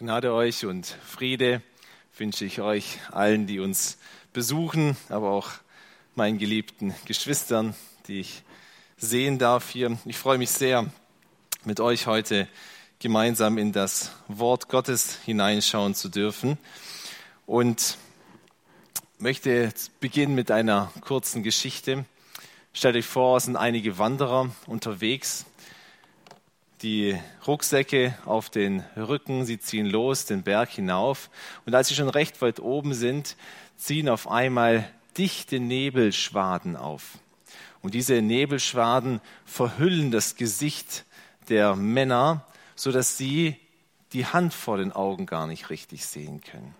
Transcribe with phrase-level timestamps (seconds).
[0.00, 1.60] Gnade euch und Friede
[2.16, 3.98] wünsche ich euch allen, die uns
[4.32, 5.50] besuchen, aber auch
[6.14, 7.74] meinen geliebten Geschwistern,
[8.08, 8.42] die ich
[8.96, 9.98] sehen darf hier.
[10.06, 10.90] Ich freue mich sehr,
[11.66, 12.48] mit euch heute
[12.98, 16.56] gemeinsam in das Wort Gottes hineinschauen zu dürfen
[17.44, 17.98] und
[19.18, 19.70] möchte
[20.00, 22.06] beginnen mit einer kurzen Geschichte.
[22.72, 25.44] Stellt euch vor, es sind einige Wanderer unterwegs
[26.82, 31.30] die Rucksäcke auf den Rücken, sie ziehen los den Berg hinauf
[31.66, 33.36] und als sie schon recht weit oben sind,
[33.76, 37.18] ziehen auf einmal dichte Nebelschwaden auf.
[37.82, 41.04] Und diese Nebelschwaden verhüllen das Gesicht
[41.48, 43.56] der Männer, so dass sie
[44.12, 46.74] die Hand vor den Augen gar nicht richtig sehen können.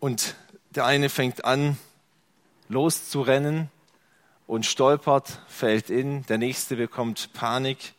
[0.00, 0.34] Und
[0.70, 1.78] der eine fängt an,
[2.68, 3.70] loszurennen,
[4.48, 7.92] und stolpert, fällt in, der nächste bekommt Panik,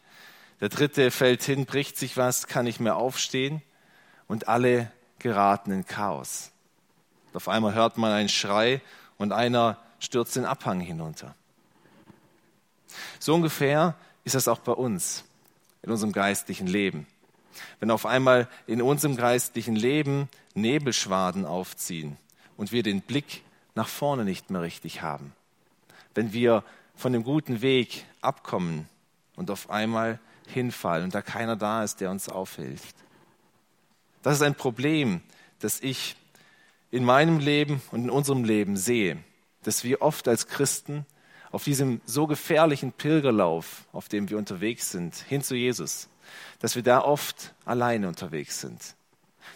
[0.60, 3.62] der dritte fällt hin, bricht sich was, kann nicht mehr aufstehen
[4.28, 6.52] und alle geraten in Chaos.
[7.34, 8.82] auf einmal hört man einen Schrei
[9.18, 11.36] und einer stürzt den Abhang hinunter.
[13.20, 15.24] So ungefähr ist das auch bei uns
[15.84, 17.06] in unserem geistlichen Leben.
[17.80, 22.18] Wenn auf einmal in unserem geistlichen Leben Nebelschwaden aufziehen
[22.58, 23.44] und wir den Blick
[23.76, 25.34] nach vorne nicht mehr richtig haben,
[26.20, 28.90] wenn wir von dem guten Weg abkommen
[29.38, 32.94] und auf einmal hinfallen und da keiner da ist, der uns aufhilft.
[34.22, 35.22] Das ist ein Problem,
[35.60, 36.18] das ich
[36.92, 39.18] in meinem Leben und in unserem Leben sehe,
[39.64, 41.06] dass wir oft als Christen
[41.52, 46.10] auf diesem so gefährlichen Pilgerlauf, auf dem wir unterwegs sind, hin zu Jesus,
[46.60, 48.96] dass wir da oft alleine unterwegs sind.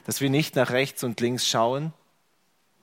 [0.06, 1.92] Dass wir nicht nach rechts und links schauen,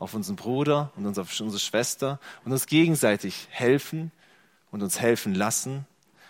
[0.00, 4.10] auf unseren Bruder und auf unsere Schwester und uns gegenseitig helfen
[4.72, 5.86] und uns helfen lassen,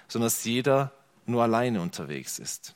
[0.08, 0.92] sondern dass jeder
[1.24, 2.74] nur alleine unterwegs ist.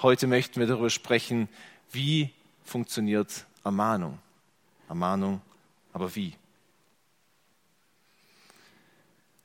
[0.00, 1.48] Heute möchten wir darüber sprechen,
[1.90, 2.30] wie
[2.64, 4.18] funktioniert Ermahnung.
[4.88, 5.42] Ermahnung,
[5.92, 6.34] aber wie?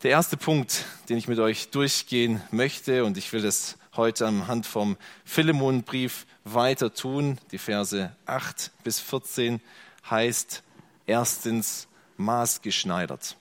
[0.03, 4.67] Der erste Punkt, den ich mit euch durchgehen möchte, und ich will das heute anhand
[4.67, 9.59] vom Philemonbrief weiter tun, die Verse 8 bis 14,
[10.09, 10.63] heißt
[11.05, 13.37] erstens maßgeschneidert.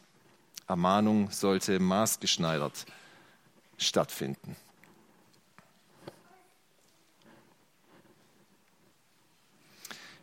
[0.67, 2.87] Ermahnung sollte maßgeschneidert
[3.77, 4.57] stattfinden.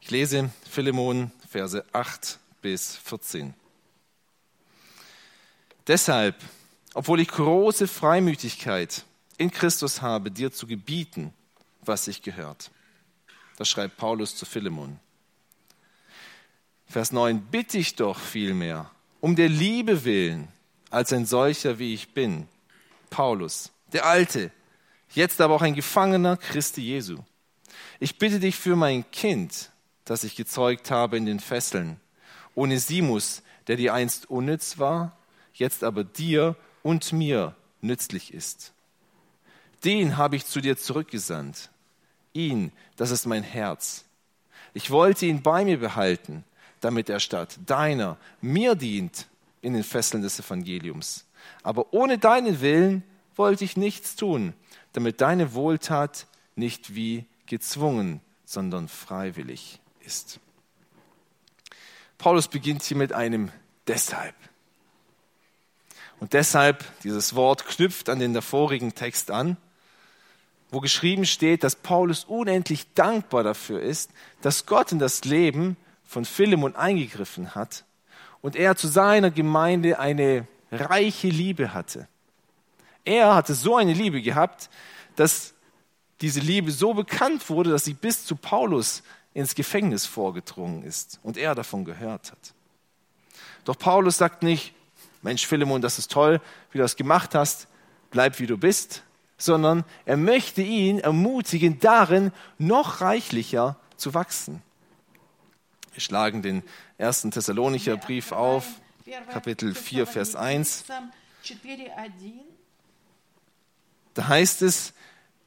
[0.01, 3.53] Ich lese Philemon Verse 8 bis 14.
[5.87, 6.35] Deshalb,
[6.93, 9.05] obwohl ich große Freimütigkeit
[9.37, 11.33] in Christus habe, dir zu gebieten,
[11.81, 12.71] was sich gehört.
[13.57, 14.99] Das schreibt Paulus zu Philemon.
[16.91, 18.91] Vers 9, bitte ich doch vielmehr
[19.21, 20.49] um der Liebe willen,
[20.89, 22.49] als ein solcher wie ich bin,
[23.09, 24.51] Paulus, der Alte,
[25.13, 27.19] jetzt aber auch ein Gefangener Christi Jesu.
[28.01, 29.71] Ich bitte dich für mein Kind,
[30.03, 31.97] das ich gezeugt habe in den Fesseln,
[32.55, 35.15] Onesimus, der dir einst unnütz war,
[35.53, 38.73] jetzt aber dir und mir nützlich ist.
[39.85, 41.69] Den habe ich zu dir zurückgesandt.
[42.33, 44.03] Ihn, das ist mein Herz.
[44.73, 46.43] Ich wollte ihn bei mir behalten,
[46.81, 49.27] damit er statt deiner mir dient
[49.61, 51.25] in den Fesseln des Evangeliums.
[51.63, 53.03] Aber ohne deinen Willen
[53.35, 54.53] wollte ich nichts tun,
[54.93, 60.39] damit deine Wohltat nicht wie gezwungen, sondern freiwillig ist.
[62.17, 63.51] Paulus beginnt hier mit einem
[63.87, 64.35] deshalb.
[66.19, 69.57] Und deshalb, dieses Wort knüpft an den davorigen Text an,
[70.69, 75.77] wo geschrieben steht, dass Paulus unendlich dankbar dafür ist, dass Gott in das Leben
[76.11, 77.85] von Philemon eingegriffen hat
[78.41, 82.05] und er zu seiner Gemeinde eine reiche Liebe hatte.
[83.05, 84.69] Er hatte so eine Liebe gehabt,
[85.15, 85.53] dass
[86.19, 91.37] diese Liebe so bekannt wurde, dass sie bis zu Paulus ins Gefängnis vorgedrungen ist und
[91.37, 92.53] er davon gehört hat.
[93.63, 94.73] Doch Paulus sagt nicht,
[95.21, 96.41] Mensch Philemon, das ist toll,
[96.73, 97.69] wie du das gemacht hast,
[98.09, 99.03] bleib wie du bist,
[99.37, 104.61] sondern er möchte ihn ermutigen, darin noch reichlicher zu wachsen.
[105.93, 106.63] Wir schlagen den
[106.97, 108.65] ersten Thessalonicher Brief auf,
[109.31, 110.85] Kapitel 4, Vers 1.
[114.13, 114.93] Da heißt es,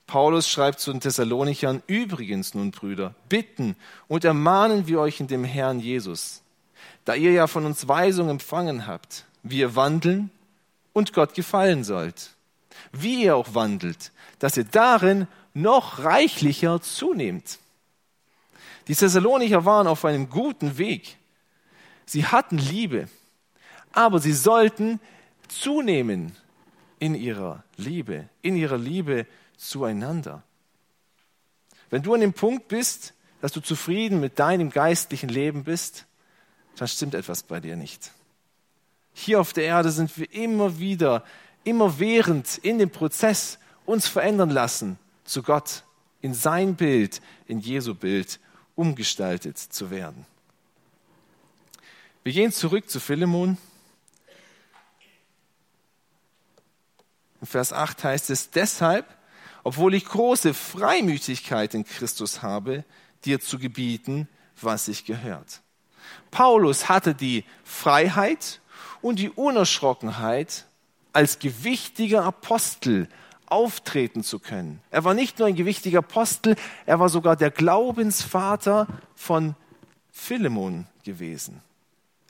[0.07, 3.75] Paulus schreibt zu den Thessalonichern, übrigens nun, Brüder, bitten
[4.07, 6.43] und ermahnen wir euch in dem Herrn Jesus,
[7.07, 10.31] da ihr ja von uns Weisung empfangen habt, wie ihr wandeln
[10.93, 12.33] und Gott gefallen sollt,
[12.93, 17.59] wie ihr auch wandelt, dass ihr darin noch reichlicher zunehmt.
[18.89, 21.17] Die Thessalonicher waren auf einem guten Weg.
[22.07, 23.09] Sie hatten Liebe,
[23.93, 25.01] aber sie sollten
[25.49, 26.37] zunehmen
[26.99, 29.27] in ihrer Liebe, in ihrer Liebe
[29.57, 30.43] zueinander.
[31.91, 36.07] Wenn du an dem Punkt bist, dass du zufrieden mit deinem geistlichen Leben bist,
[36.77, 38.11] dann stimmt etwas bei dir nicht.
[39.13, 41.25] Hier auf der Erde sind wir immer wieder,
[41.63, 45.85] immer während in dem Prozess uns verändern lassen zu Gott,
[46.21, 48.41] in sein Bild, in Jesu Bild
[48.75, 50.27] umgestaltet zu werden.
[52.23, 53.59] Wir gehen zurück zu Philemon.
[57.41, 59.07] In Vers 8 heißt es, deshalb,
[59.63, 62.85] obwohl ich große Freimütigkeit in Christus habe,
[63.25, 64.29] dir zu gebieten,
[64.61, 65.61] was sich gehört.
[66.31, 68.61] Paulus hatte die Freiheit
[69.03, 70.67] und die Unerschrockenheit,
[71.13, 73.09] als gewichtiger Apostel
[73.55, 74.81] auftreten zu können.
[74.91, 76.57] Er war nicht nur ein gewichtiger Apostel,
[76.87, 79.55] er war sogar der Glaubensvater von
[80.11, 81.61] Philemon gewesen.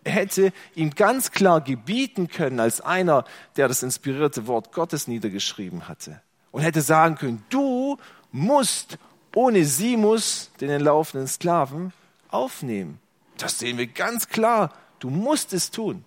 [0.04, 3.24] Er hätte ihm ganz klar gebieten können als einer,
[3.56, 6.20] der das inspirierte Wort Gottes niedergeschrieben hatte.
[6.52, 7.96] Und hätte sagen können, du
[8.30, 8.98] musst
[9.34, 11.94] ohne Simus, den entlaufenden Sklaven,
[12.28, 13.00] aufnehmen.
[13.38, 14.72] Das sehen wir ganz klar.
[14.98, 16.04] Du musst es tun.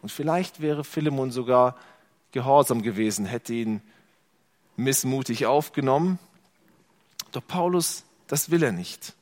[0.00, 1.76] Und vielleicht wäre Philemon sogar
[2.32, 3.80] gehorsam gewesen, hätte ihn
[4.76, 6.18] missmutig aufgenommen.
[7.30, 9.14] Doch Paulus, das will er nicht.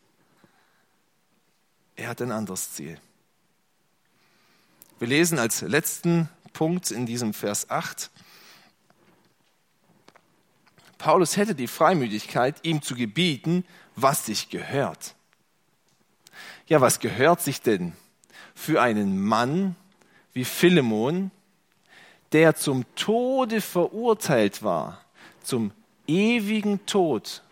[1.96, 2.98] Er hat ein anderes Ziel.
[4.98, 8.10] Wir lesen als letzten Punkt in diesem Vers 8.
[10.98, 13.64] Paulus hätte die Freimütigkeit, ihm zu gebieten,
[13.96, 15.14] was sich gehört.
[16.66, 17.94] Ja, was gehört sich denn
[18.54, 19.76] für einen Mann
[20.32, 21.30] wie Philemon,
[22.32, 25.04] der zum Tode verurteilt war,
[25.42, 25.72] zum
[26.06, 27.42] ewigen Tod,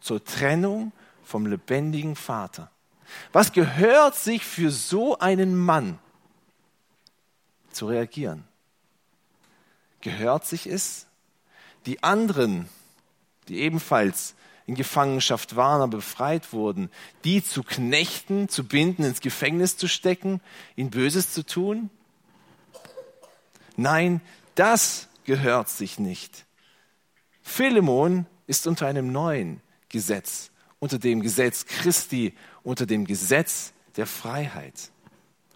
[0.00, 0.92] zur Trennung
[1.24, 2.70] vom lebendigen Vater?
[3.32, 5.98] Was gehört sich für so einen Mann
[7.70, 8.44] zu reagieren?
[10.00, 11.06] Gehört sich es,
[11.86, 12.68] die anderen,
[13.48, 14.34] die ebenfalls
[14.66, 16.90] in Gefangenschaft waren, aber befreit wurden,
[17.24, 20.40] die zu knechten, zu binden, ins Gefängnis zu stecken,
[20.76, 21.90] ihnen Böses zu tun?
[23.82, 24.20] Nein,
[24.54, 26.46] das gehört sich nicht.
[27.42, 34.92] Philemon ist unter einem neuen Gesetz, unter dem Gesetz Christi, unter dem Gesetz der Freiheit.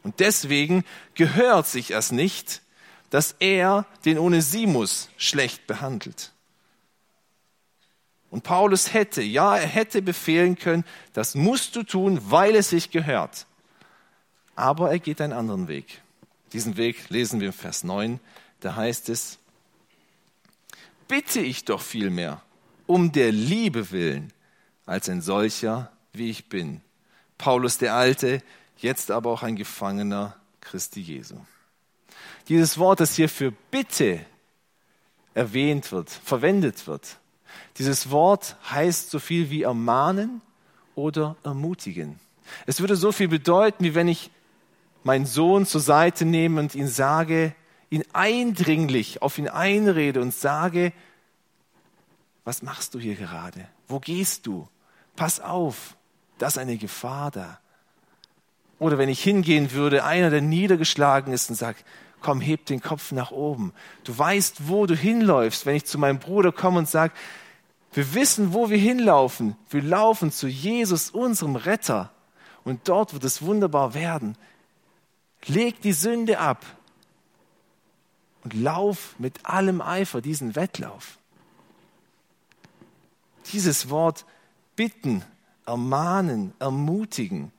[0.02, 0.84] Und deswegen
[1.14, 2.62] gehört sich es nicht,
[3.10, 6.32] dass er den Onesimus schlecht behandelt.
[8.30, 12.90] Und Paulus hätte, ja, er hätte befehlen können, das musst du tun, weil es sich
[12.90, 13.46] gehört.
[14.56, 16.02] Aber er geht einen anderen Weg.
[16.52, 18.20] Diesen Weg lesen wir im Vers 9.
[18.60, 19.38] Da heißt es,
[21.08, 22.42] bitte ich doch vielmehr
[22.86, 24.32] um der Liebe willen,
[24.86, 26.80] als ein solcher, wie ich bin.
[27.38, 28.42] Paulus der Alte,
[28.78, 31.36] jetzt aber auch ein Gefangener Christi Jesu.
[32.48, 34.24] Dieses Wort, das hier für Bitte
[35.34, 37.18] erwähnt wird, verwendet wird,
[37.78, 40.40] dieses Wort heißt so viel wie ermahnen
[40.94, 42.18] oder ermutigen.
[42.64, 44.30] Es würde so viel bedeuten, wie wenn ich
[45.06, 47.54] meinen Sohn zur Seite nehme und ihn sage,
[47.90, 50.92] ihn eindringlich auf ihn einrede und sage,
[52.44, 53.68] was machst du hier gerade?
[53.86, 54.68] Wo gehst du?
[55.14, 55.96] Pass auf,
[56.38, 57.60] da ist eine Gefahr da.
[58.80, 61.84] Oder wenn ich hingehen würde, einer, der niedergeschlagen ist und sagt,
[62.20, 63.72] komm, heb den Kopf nach oben.
[64.02, 65.66] Du weißt, wo du hinläufst.
[65.66, 67.14] Wenn ich zu meinem Bruder komme und sage,
[67.92, 69.56] wir wissen, wo wir hinlaufen.
[69.70, 72.10] Wir laufen zu Jesus, unserem Retter.
[72.64, 74.36] Und dort wird es wunderbar werden.
[75.46, 76.64] Leg die Sünde ab
[78.44, 81.18] und lauf mit allem Eifer diesen Wettlauf.
[83.52, 84.24] Dieses Wort
[84.74, 85.24] bitten,
[85.64, 87.52] ermahnen, ermutigen,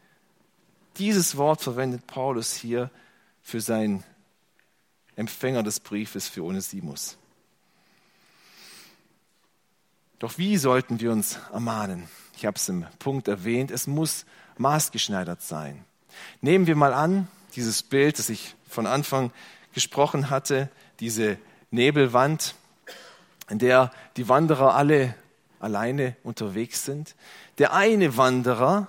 [0.98, 2.89] dieses Wort verwendet Paulus hier
[3.41, 4.03] für seinen
[5.15, 7.17] Empfänger des Briefes für Onesimus.
[10.20, 12.08] Doch wie sollten wir uns ermahnen?
[12.36, 14.25] Ich habe es im Punkt erwähnt, es muss
[14.58, 15.86] maßgeschneidert sein.
[16.41, 19.31] Nehmen wir mal an, dieses Bild, das ich von Anfang
[19.73, 21.37] gesprochen hatte, diese
[21.71, 22.55] Nebelwand,
[23.49, 25.15] in der die Wanderer alle
[25.59, 27.15] alleine unterwegs sind.
[27.57, 28.87] Der eine Wanderer,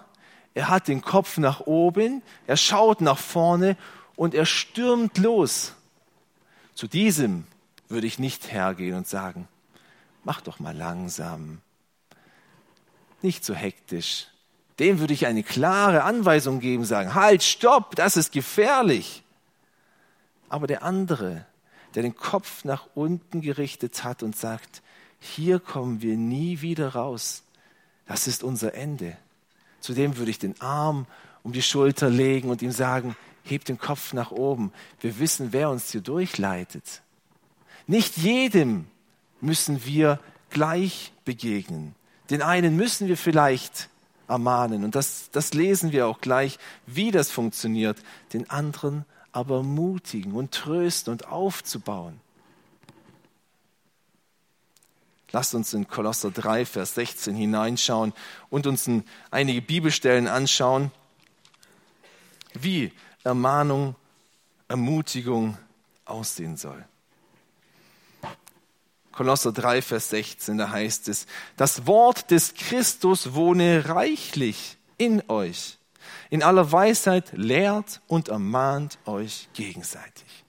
[0.55, 3.77] er hat den Kopf nach oben, er schaut nach vorne
[4.17, 5.73] und er stürmt los.
[6.75, 7.47] Zu diesem
[7.89, 9.49] würde ich nicht hergehen und sagen,
[10.25, 11.63] mach doch mal langsam,
[13.23, 14.27] nicht so hektisch.
[14.79, 19.25] Dem würde ich eine klare Anweisung geben, sagen, halt, stopp, das ist gefährlich.
[20.49, 21.45] Aber der andere,
[21.95, 24.83] der den Kopf nach unten gerichtet hat und sagt,
[25.19, 27.43] hier kommen wir nie wieder raus,
[28.07, 29.17] das ist unser Ende.
[29.81, 31.07] Zu dem würde ich den Arm
[31.43, 34.73] um die Schulter legen und ihm sagen, heb den Kopf nach oben.
[35.01, 37.03] Wir wissen, wer uns hier durchleitet.
[37.87, 38.87] Nicht jedem
[39.41, 40.21] müssen wir
[40.51, 41.95] gleich begegnen.
[42.31, 43.89] Den einen müssen wir vielleicht
[44.29, 47.99] ermahnen und das, das lesen wir auch gleich, wie das funktioniert.
[48.33, 52.21] Den anderen aber ermutigen und trösten und aufzubauen.
[55.31, 58.15] Lasst uns in Kolosser 3, Vers 16 hineinschauen
[58.49, 58.89] und uns
[59.31, 60.91] einige Bibelstellen anschauen,
[62.55, 62.93] wie
[63.25, 63.95] Ermahnung,
[64.69, 65.59] Ermutigung
[66.07, 66.85] aussehen soll.
[69.19, 75.79] Kolosser 3, Vers 16, da heißt es, das Wort des Christus wohne reichlich in euch.
[76.31, 80.45] In aller Weisheit lehrt und ermahnt euch gegenseitig.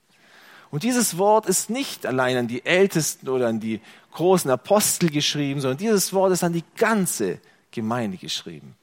[0.70, 3.80] Und dieses Wort ist nicht allein an die Ältesten oder an die
[4.12, 7.40] großen Apostel geschrieben, sondern dieses Wort ist an die ganze
[7.72, 8.76] Gemeinde geschrieben.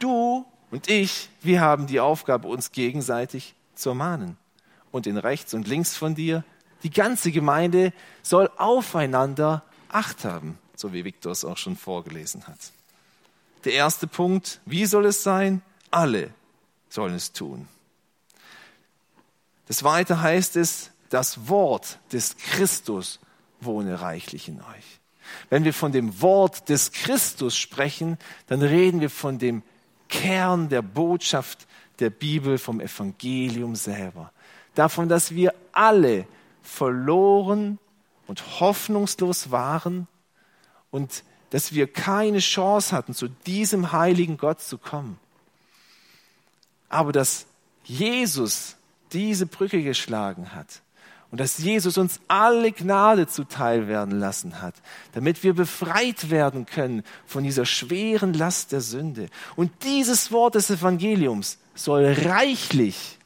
[0.00, 4.36] Du und ich, wir haben die Aufgabe, uns gegenseitig zu ermahnen.
[4.90, 6.44] Und in rechts und links von dir,
[6.82, 12.58] die ganze Gemeinde soll aufeinander Acht haben, so wie Viktor es auch schon vorgelesen hat.
[13.64, 15.62] Der erste Punkt, wie soll es sein?
[15.90, 16.32] Alle
[16.88, 17.68] sollen es tun.
[19.66, 23.20] Das zweite heißt es, das Wort des Christus
[23.60, 25.00] wohne reichlich in euch.
[25.48, 29.62] Wenn wir von dem Wort des Christus sprechen, dann reden wir von dem
[30.08, 31.66] Kern der Botschaft
[31.98, 34.32] der Bibel, vom Evangelium selber.
[34.74, 36.26] Davon, dass wir alle
[36.62, 37.78] verloren
[38.26, 40.06] und hoffnungslos waren
[40.90, 45.18] und dass wir keine Chance hatten, zu diesem heiligen Gott zu kommen.
[46.88, 47.46] Aber dass
[47.84, 48.76] Jesus
[49.12, 50.82] diese Brücke geschlagen hat
[51.30, 54.74] und dass Jesus uns alle Gnade zuteil werden lassen hat,
[55.12, 59.28] damit wir befreit werden können von dieser schweren Last der Sünde.
[59.56, 63.18] Und dieses Wort des Evangeliums soll reichlich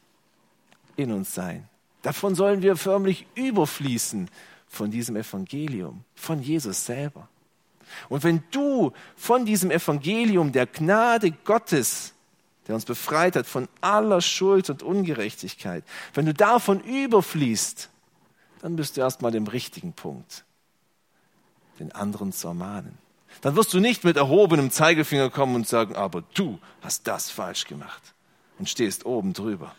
[0.96, 1.68] in uns sein.
[2.04, 4.30] Davon sollen wir förmlich überfließen
[4.68, 7.28] von diesem Evangelium, von Jesus selber.
[8.08, 12.14] Und wenn du von diesem Evangelium der Gnade Gottes
[12.66, 15.84] der uns befreit hat von aller Schuld und Ungerechtigkeit,
[16.14, 17.90] wenn du davon überfließt,
[18.62, 20.44] dann bist du erstmal im richtigen Punkt,
[21.78, 22.96] den anderen zu ermahnen.
[23.42, 27.66] Dann wirst du nicht mit erhobenem Zeigefinger kommen und sagen, aber du hast das falsch
[27.66, 28.14] gemacht
[28.58, 29.74] und stehst oben drüber.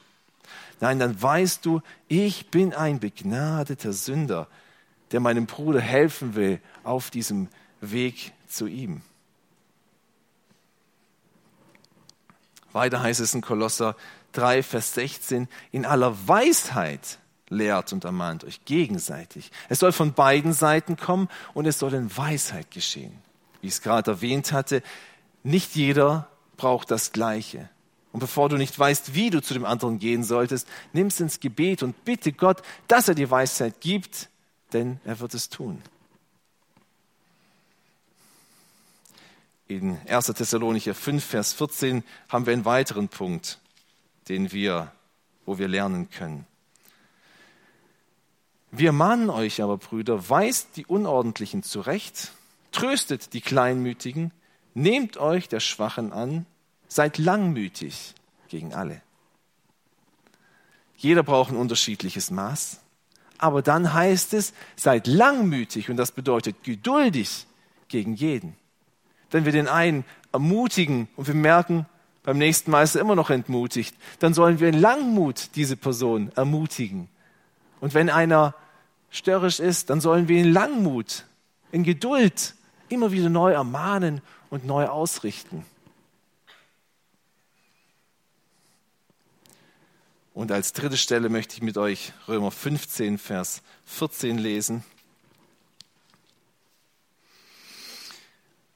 [0.82, 4.48] Nein, dann weißt du, ich bin ein begnadeter Sünder,
[5.12, 7.48] der meinem Bruder helfen will auf diesem
[7.82, 9.02] Weg zu ihm.
[12.74, 13.96] Weiter heißt es in Kolosser
[14.34, 19.52] 3, Vers 16, in aller Weisheit lehrt und ermahnt euch gegenseitig.
[19.70, 23.18] Es soll von beiden Seiten kommen und es soll in Weisheit geschehen.
[23.62, 24.84] Wie ich es gerade erwähnt hatte,
[25.44, 26.28] nicht jeder
[26.58, 27.70] braucht das Gleiche.
[28.16, 31.42] Und bevor du nicht weißt, wie du zu dem anderen gehen solltest, nimm es ins
[31.42, 34.30] Gebet und bitte Gott, dass er dir Weisheit gibt,
[34.72, 35.82] denn er wird es tun.
[39.68, 40.28] In 1.
[40.28, 43.60] Thessalonicher 5, Vers 14 haben wir einen weiteren Punkt,
[44.30, 44.94] den wir,
[45.46, 46.48] wo wir lernen können.
[48.72, 52.32] Wir mahnen euch aber, Brüder, weist die Unordentlichen zurecht,
[52.72, 54.32] tröstet die Kleinmütigen,
[54.74, 56.46] nehmt euch der Schwachen an,
[56.96, 58.16] seid langmütig
[58.48, 59.02] gegen alle.
[60.96, 62.80] Jeder braucht ein unterschiedliches Maß,
[63.38, 67.48] aber dann heißt es, seid langmütig und das bedeutet geduldig
[67.90, 68.56] gegen jeden.
[69.30, 71.86] Wenn wir den einen ermutigen und wir merken,
[72.24, 76.32] beim nächsten Mal ist er immer noch entmutigt, dann sollen wir in Langmut diese Person
[76.38, 77.10] ermutigen.
[77.82, 78.56] Und wenn einer
[79.10, 81.26] störrisch ist, dann sollen wir in Langmut,
[81.74, 82.56] in Geduld
[82.88, 85.66] immer wieder neu ermahnen und neu ausrichten.
[90.36, 94.84] Und als dritte Stelle möchte ich mit euch Römer 15, Vers 14 lesen.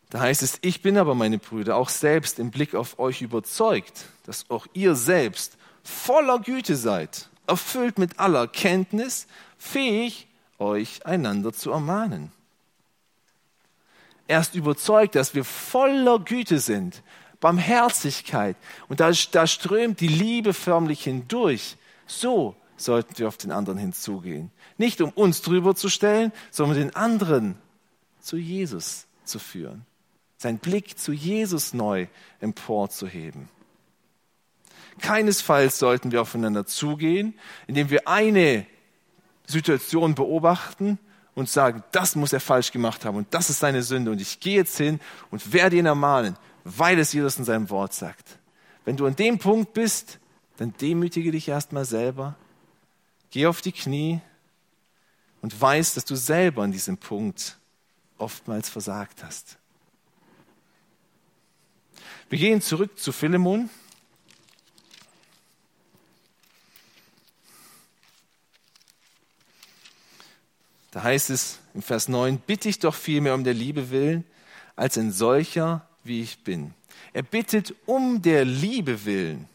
[0.09, 4.05] Da heißt es, ich bin aber, meine Brüder, auch selbst im Blick auf euch überzeugt,
[4.25, 10.27] dass auch ihr selbst voller Güte seid, erfüllt mit aller Kenntnis, fähig,
[10.59, 12.31] euch einander zu ermahnen.
[14.29, 17.03] Er ist überzeugt, dass wir voller Güte sind,
[17.39, 18.55] Barmherzigkeit
[18.88, 21.77] und da, da strömt die Liebe förmlich hindurch.
[22.05, 24.51] So sollten wir auf den anderen hinzugehen.
[24.77, 27.55] Nicht um uns drüber zu stellen, sondern den anderen
[28.22, 29.86] zu Jesus zu führen.
[30.38, 32.08] Sein Blick zu Jesus neu
[32.39, 33.50] emporzuheben.
[35.01, 38.65] Keinesfalls sollten wir aufeinander zugehen, indem wir eine
[39.46, 41.00] Situation beobachten
[41.36, 44.39] und sagen, das muss er falsch gemacht haben und das ist seine Sünde und ich
[44.39, 45.00] gehe jetzt hin
[45.31, 48.39] und werde ihn ermahnen, weil es Jesus in seinem Wort sagt.
[48.85, 50.19] Wenn du an dem Punkt bist,
[50.57, 52.35] dann demütige dich erstmal selber,
[53.31, 54.21] geh auf die Knie
[55.41, 57.57] und weiß, dass du selber an diesem Punkt
[58.17, 59.57] oftmals versagt hast.
[62.29, 63.69] Wir gehen zurück zu Philemon.
[70.91, 74.25] Da heißt es im Vers 9, bitte ich doch vielmehr um der Liebe willen,
[74.75, 76.73] als ein solcher, wie ich bin.
[77.13, 79.47] Er bittet um der Liebe willen.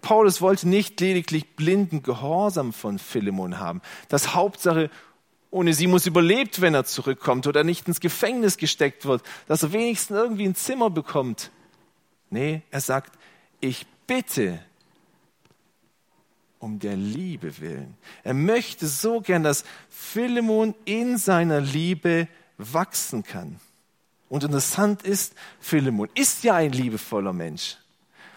[0.00, 3.82] Paulus wollte nicht lediglich blinden Gehorsam von Philemon haben.
[4.08, 4.90] Das Hauptsache,
[5.50, 9.72] ohne sie muss überlebt, wenn er zurückkommt oder nicht ins Gefängnis gesteckt wird, dass er
[9.72, 11.50] wenigstens irgendwie ein Zimmer bekommt.
[12.30, 13.18] Nee, er sagt,
[13.60, 14.60] ich bitte
[16.58, 17.94] um der Liebe willen.
[18.24, 22.28] Er möchte so gern, dass Philemon in seiner Liebe
[22.58, 23.60] wachsen kann.
[24.28, 27.76] Und interessant ist, Philemon ist ja ein liebevoller Mensch.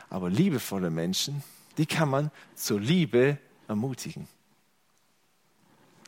[0.10, 1.44] Aber liebevolle Menschen,
[1.78, 4.28] die kann man zur Liebe ermutigen.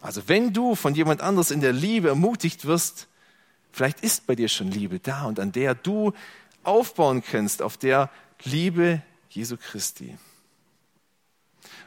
[0.02, 3.08] Also wenn du von jemand anderes in der Liebe ermutigt wirst,
[3.72, 6.14] vielleicht ist bei dir schon Liebe da und an der du
[6.64, 8.10] aufbauen kannst, auf der
[8.44, 10.18] Liebe Jesu Christi.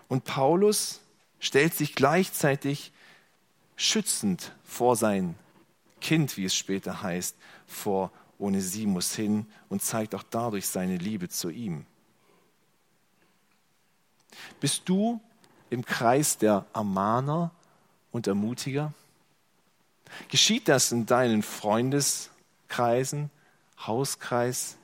[0.09, 1.01] Und Paulus
[1.41, 2.93] stellt sich gleichzeitig
[3.77, 5.35] schützend vor sein
[6.05, 7.35] Kind, wie es später heißt,
[7.67, 11.87] vor Onesimus hin und zeigt auch dadurch seine Liebe zu ihm.
[14.61, 15.19] Bist du
[15.71, 17.53] im Kreis der Ermahner
[18.13, 18.93] und Ermutiger?
[20.29, 23.31] Geschieht das in deinen Freundeskreisen,
[23.79, 24.77] Hauskreis,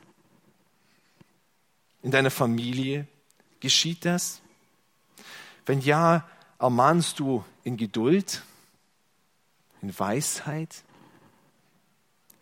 [2.02, 3.06] in deiner Familie?
[3.60, 4.40] Geschieht das?
[5.66, 6.26] Wenn ja,
[6.58, 8.42] ermahnst du in Geduld,
[9.82, 10.82] in Weisheit,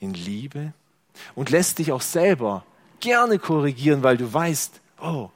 [0.00, 0.72] in Liebe
[1.34, 2.64] und lässt dich auch selber
[3.00, 5.30] gerne korrigieren, weil du weißt, oh,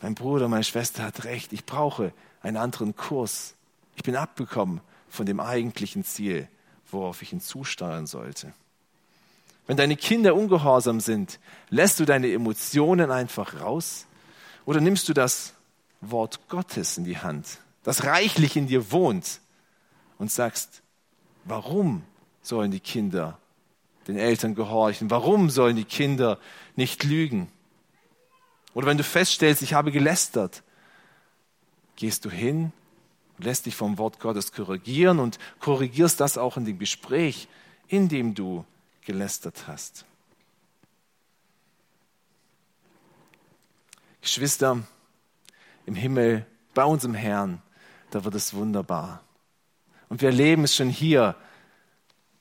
[0.00, 3.54] mein Bruder, meine Schwester hat recht, ich brauche einen anderen Kurs.
[3.96, 6.48] Ich bin abgekommen von dem eigentlichen Ziel,
[6.90, 8.52] worauf ich hinzusteuern sollte.
[9.66, 14.06] Wenn deine Kinder ungehorsam sind, lässt du deine Emotionen einfach raus
[14.64, 15.52] oder nimmst du das
[16.00, 19.40] Wort Gottes in die Hand, das reichlich in dir wohnt
[20.16, 20.82] und sagst,
[21.44, 22.02] warum
[22.40, 23.38] sollen die Kinder
[24.08, 25.10] den Eltern gehorchen?
[25.10, 26.38] Warum sollen die Kinder
[26.74, 27.48] nicht lügen?
[28.74, 30.62] Oder wenn du feststellst, ich habe gelästert,
[31.96, 32.72] gehst du hin,
[33.38, 37.48] lässt dich vom Wort Gottes korrigieren und korrigierst das auch in dem Gespräch,
[37.86, 38.64] in dem du
[39.04, 40.04] gelästert hast.
[44.22, 44.82] Geschwister,
[45.86, 47.62] im Himmel, bei unserem Herrn,
[48.10, 49.22] da wird es wunderbar.
[50.08, 51.36] Und wir erleben es schon hier,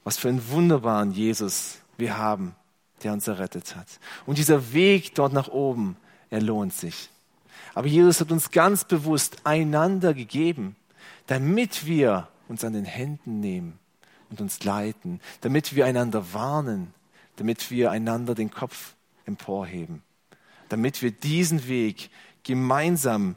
[0.07, 2.55] was für einen wunderbaren Jesus wir haben,
[3.03, 3.87] der uns errettet hat.
[4.25, 5.97] Und dieser Weg dort nach oben,
[6.29, 7.09] er lohnt sich.
[7.73, 10.77] Aber Jesus hat uns ganz bewusst einander gegeben,
[11.25, 13.79] damit wir uns an den Händen nehmen
[14.29, 16.93] und uns leiten, damit wir einander warnen,
[17.35, 20.03] damit wir einander den Kopf emporheben,
[20.69, 22.11] damit wir diesen Weg
[22.43, 23.35] gemeinsam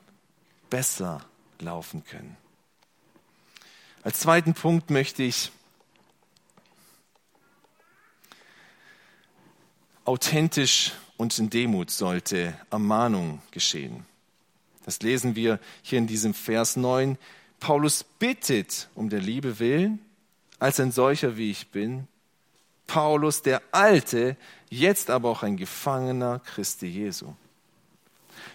[0.70, 1.20] besser
[1.58, 2.36] laufen können.
[4.04, 5.50] Als zweiten Punkt möchte ich
[10.10, 14.04] authentisch und in Demut sollte Ermahnung geschehen.
[14.84, 17.16] Das lesen wir hier in diesem Vers 9.
[17.60, 20.00] Paulus bittet um der Liebe willen,
[20.58, 22.08] als ein solcher wie ich bin.
[22.88, 24.36] Paulus, der Alte,
[24.68, 27.34] jetzt aber auch ein Gefangener Christi Jesu.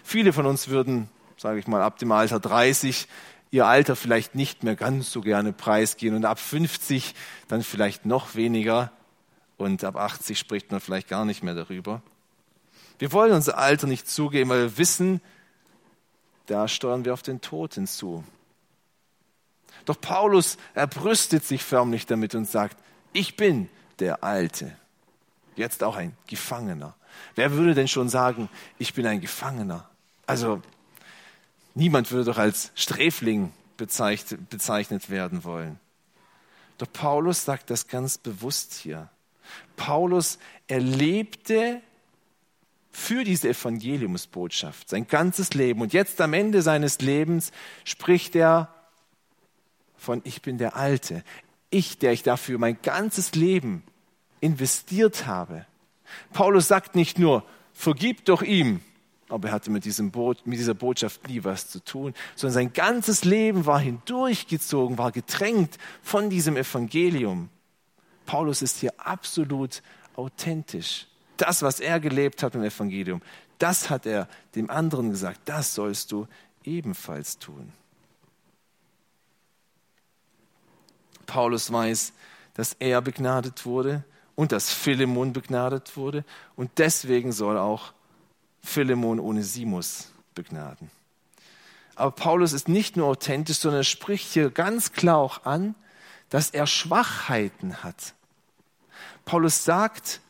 [0.04, 3.08] Viele von uns würden, sage ich mal, ab dem Alter 30
[3.50, 7.14] ihr Alter vielleicht nicht mehr ganz so gerne preisgehen und ab 50
[7.48, 8.92] dann vielleicht noch weniger
[9.56, 12.02] und ab 80 spricht man vielleicht gar nicht mehr darüber.
[12.98, 15.20] Wir wollen unser Alter nicht zugeben, weil wir wissen,
[16.46, 18.24] da steuern wir auf den Tod hinzu.
[19.84, 22.76] Doch Paulus, er brüstet sich förmlich damit und sagt,
[23.12, 24.76] ich bin der Alte,
[25.54, 26.94] jetzt auch ein Gefangener.
[27.34, 29.88] Wer würde denn schon sagen, ich bin ein Gefangener?
[30.26, 30.60] Also
[31.74, 35.78] niemand würde doch als Sträfling bezeichnet werden wollen.
[36.78, 39.08] Doch Paulus sagt das ganz bewusst hier.
[39.76, 41.80] Paulus erlebte
[42.90, 45.82] für diese Evangeliumsbotschaft, sein ganzes Leben.
[45.82, 47.52] Und jetzt am Ende seines Lebens
[47.84, 48.74] spricht er
[49.96, 51.22] von Ich bin der Alte.
[51.68, 53.82] Ich, der ich dafür mein ganzes Leben
[54.40, 55.66] investiert habe.
[56.32, 58.80] Paulus sagt nicht nur, vergib doch ihm,
[59.28, 62.72] aber er hatte mit, diesem Bo mit dieser Botschaft nie was zu tun, sondern sein
[62.72, 67.50] ganzes Leben war hindurchgezogen, war getränkt von diesem Evangelium.
[68.26, 69.82] Paulus ist hier absolut
[70.16, 71.06] authentisch.
[71.36, 73.22] Das, was er gelebt hat im Evangelium,
[73.58, 76.26] das hat er dem anderen gesagt, das sollst du
[76.64, 77.72] ebenfalls tun.
[81.26, 82.12] Paulus weiß,
[82.54, 87.92] dass er begnadet wurde und dass Philemon begnadet wurde und deswegen soll auch
[88.62, 90.90] Philemon Onesimus begnaden.
[91.94, 95.74] Aber Paulus ist nicht nur authentisch, sondern er spricht hier ganz klar auch an,
[96.28, 98.14] dass er Schwachheiten hat.
[99.26, 100.20] Paulus sagt,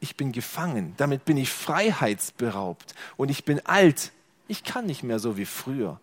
[0.00, 4.12] ich bin gefangen, damit bin ich freiheitsberaubt und ich bin alt.
[4.48, 6.00] Ich kann nicht mehr so wie früher.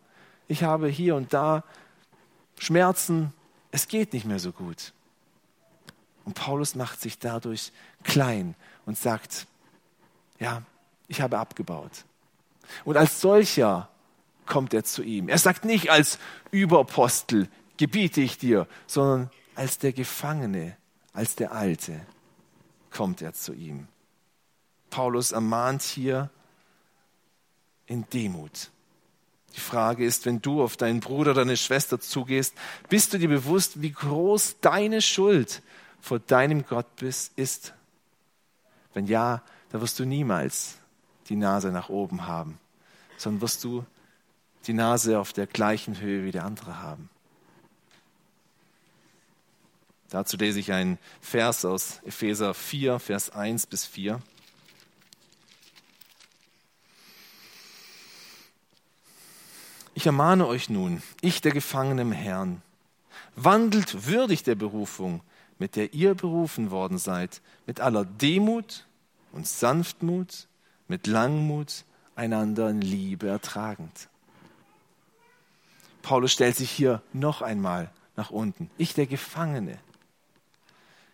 [0.48, 1.64] Ich habe hier und da
[2.58, 3.34] Schmerzen,
[3.72, 4.94] es geht nicht mehr so gut.
[6.24, 9.46] Und Paulus macht sich dadurch klein und sagt,
[10.40, 10.64] ja,
[11.10, 12.06] ich habe abgebaut.
[12.86, 13.90] Und als solcher
[14.46, 15.28] kommt er zu ihm.
[15.28, 16.18] Er sagt nicht als
[16.50, 20.78] Überapostel, gebiete ich dir, sondern als der Gefangene,
[21.14, 22.00] als der Alte
[22.92, 23.88] kommt er zu ihm.
[24.90, 26.30] Paulus ermahnt hier
[27.88, 28.70] in Demut.
[29.56, 32.56] Die Frage ist, wenn du auf deinen Bruder, deine Schwester zugehst,
[32.90, 35.62] bist du dir bewusst, wie groß deine Schuld
[36.00, 37.74] vor deinem Gott ist?
[38.94, 40.78] Wenn ja, da wirst du niemals
[41.28, 42.60] die Nase nach oben haben,
[43.18, 43.86] sondern wirst du
[44.68, 47.10] die Nase auf der gleichen Höhe wie der andere haben.
[50.12, 54.22] Dazu lese ich einen Vers aus Epheser 4, Vers 1 bis 4.
[59.94, 62.62] Ich ermahne euch nun, ich der Gefangene im Herrn,
[63.38, 65.22] wandelt würdig der Berufung,
[65.60, 68.86] mit der ihr berufen worden seid, mit aller Demut
[69.32, 70.48] und Sanftmut,
[70.90, 74.10] mit Langmut, einander in Liebe ertragend.
[76.02, 78.70] Paulus stellt sich hier noch einmal nach unten.
[78.78, 79.80] Ich der Gefangene.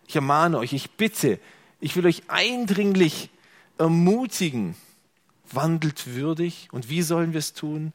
[0.08, 1.38] Ich ermahne euch, ich bitte,
[1.80, 3.28] ich will euch eindringlich
[3.76, 4.74] ermutigen,
[5.52, 6.68] wandelt würdig.
[6.72, 7.92] Und wie sollen wir es tun?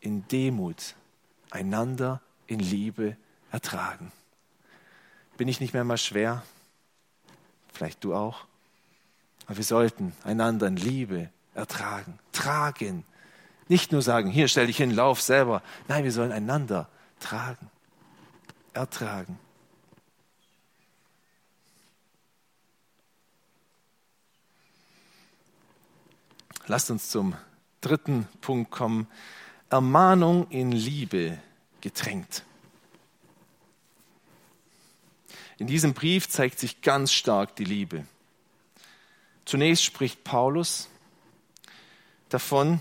[0.00, 0.94] In Demut,
[1.50, 3.18] einander in Liebe
[3.50, 4.10] ertragen.
[5.36, 6.42] Bin ich nicht mehr mal schwer?
[7.74, 8.46] Vielleicht du auch.
[9.46, 13.04] Aber wir sollten einander in Liebe ertragen, tragen.
[13.68, 15.62] Nicht nur sagen, hier stell dich hin, lauf selber.
[15.86, 16.88] Nein, wir sollen einander
[17.20, 17.70] tragen,
[18.72, 19.38] ertragen.
[26.68, 27.34] Lasst uns zum
[27.80, 29.08] dritten Punkt kommen.
[29.68, 31.38] Ermahnung in Liebe
[31.80, 32.44] getränkt.
[35.58, 38.04] In diesem Brief zeigt sich ganz stark die Liebe.
[39.44, 40.88] Zunächst spricht Paulus
[42.28, 42.80] davon,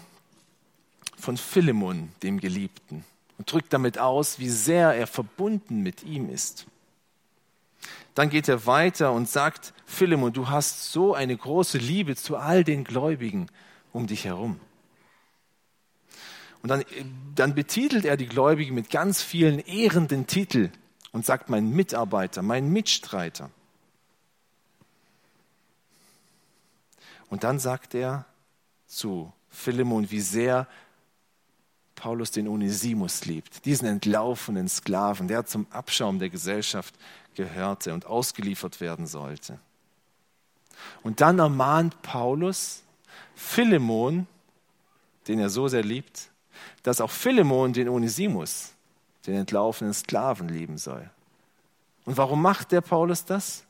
[1.17, 3.03] von Philemon, dem Geliebten,
[3.37, 6.65] und drückt damit aus, wie sehr er verbunden mit ihm ist.
[8.15, 12.63] Dann geht er weiter und sagt, Philemon, du hast so eine große Liebe zu all
[12.63, 13.47] den Gläubigen
[13.93, 14.59] um dich herum.
[16.61, 16.83] Und dann,
[17.35, 20.71] dann betitelt er die Gläubigen mit ganz vielen ehrenden Titeln
[21.11, 23.49] und sagt, mein Mitarbeiter, mein Mitstreiter.
[27.29, 28.25] Und dann sagt er
[28.87, 30.67] zu Philemon, wie sehr
[31.95, 36.95] Paulus den Onesimus liebt, diesen entlaufenen Sklaven, der zum Abschaum der Gesellschaft
[37.35, 39.59] gehörte und ausgeliefert werden sollte.
[41.03, 42.81] Und dann ermahnt Paulus
[43.35, 44.27] Philemon,
[45.27, 46.29] den er so sehr liebt,
[46.83, 48.73] dass auch Philemon den Onesimus,
[49.27, 51.09] den entlaufenen Sklaven, lieben soll.
[52.05, 53.63] Und warum macht der Paulus das?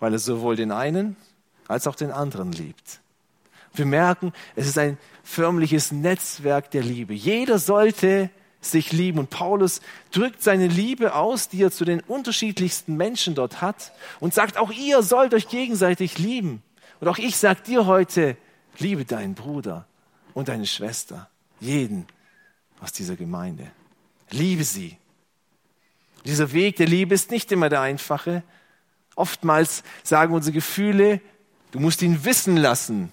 [0.00, 1.16] Weil er sowohl den einen
[1.68, 3.00] als auch den anderen liebt.
[3.74, 7.14] Wir merken, es ist ein förmliches Netzwerk der Liebe.
[7.14, 9.18] Jeder sollte sich lieben.
[9.18, 14.34] Und Paulus drückt seine Liebe aus, die er zu den unterschiedlichsten Menschen dort hat und
[14.34, 16.62] sagt, auch ihr sollt euch gegenseitig lieben.
[17.00, 18.36] Und auch ich sage dir heute,
[18.78, 19.86] liebe deinen Bruder
[20.34, 21.28] und deine Schwester,
[21.60, 22.06] jeden
[22.80, 23.70] aus dieser Gemeinde.
[24.30, 24.96] Liebe sie.
[26.24, 28.42] Dieser Weg der Liebe ist nicht immer der einfache.
[29.14, 31.20] Oftmals sagen unsere Gefühle,
[31.70, 33.12] du musst ihn wissen lassen,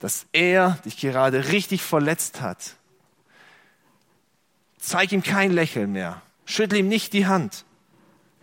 [0.00, 2.76] dass er dich gerade richtig verletzt hat.
[4.78, 6.22] Zeig ihm kein Lächeln mehr.
[6.44, 7.64] Schüttel ihm nicht die Hand.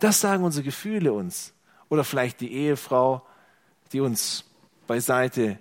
[0.00, 1.52] Das sagen unsere Gefühle uns.
[1.88, 3.24] Oder vielleicht die Ehefrau,
[3.92, 4.44] die uns
[4.86, 5.58] beiseite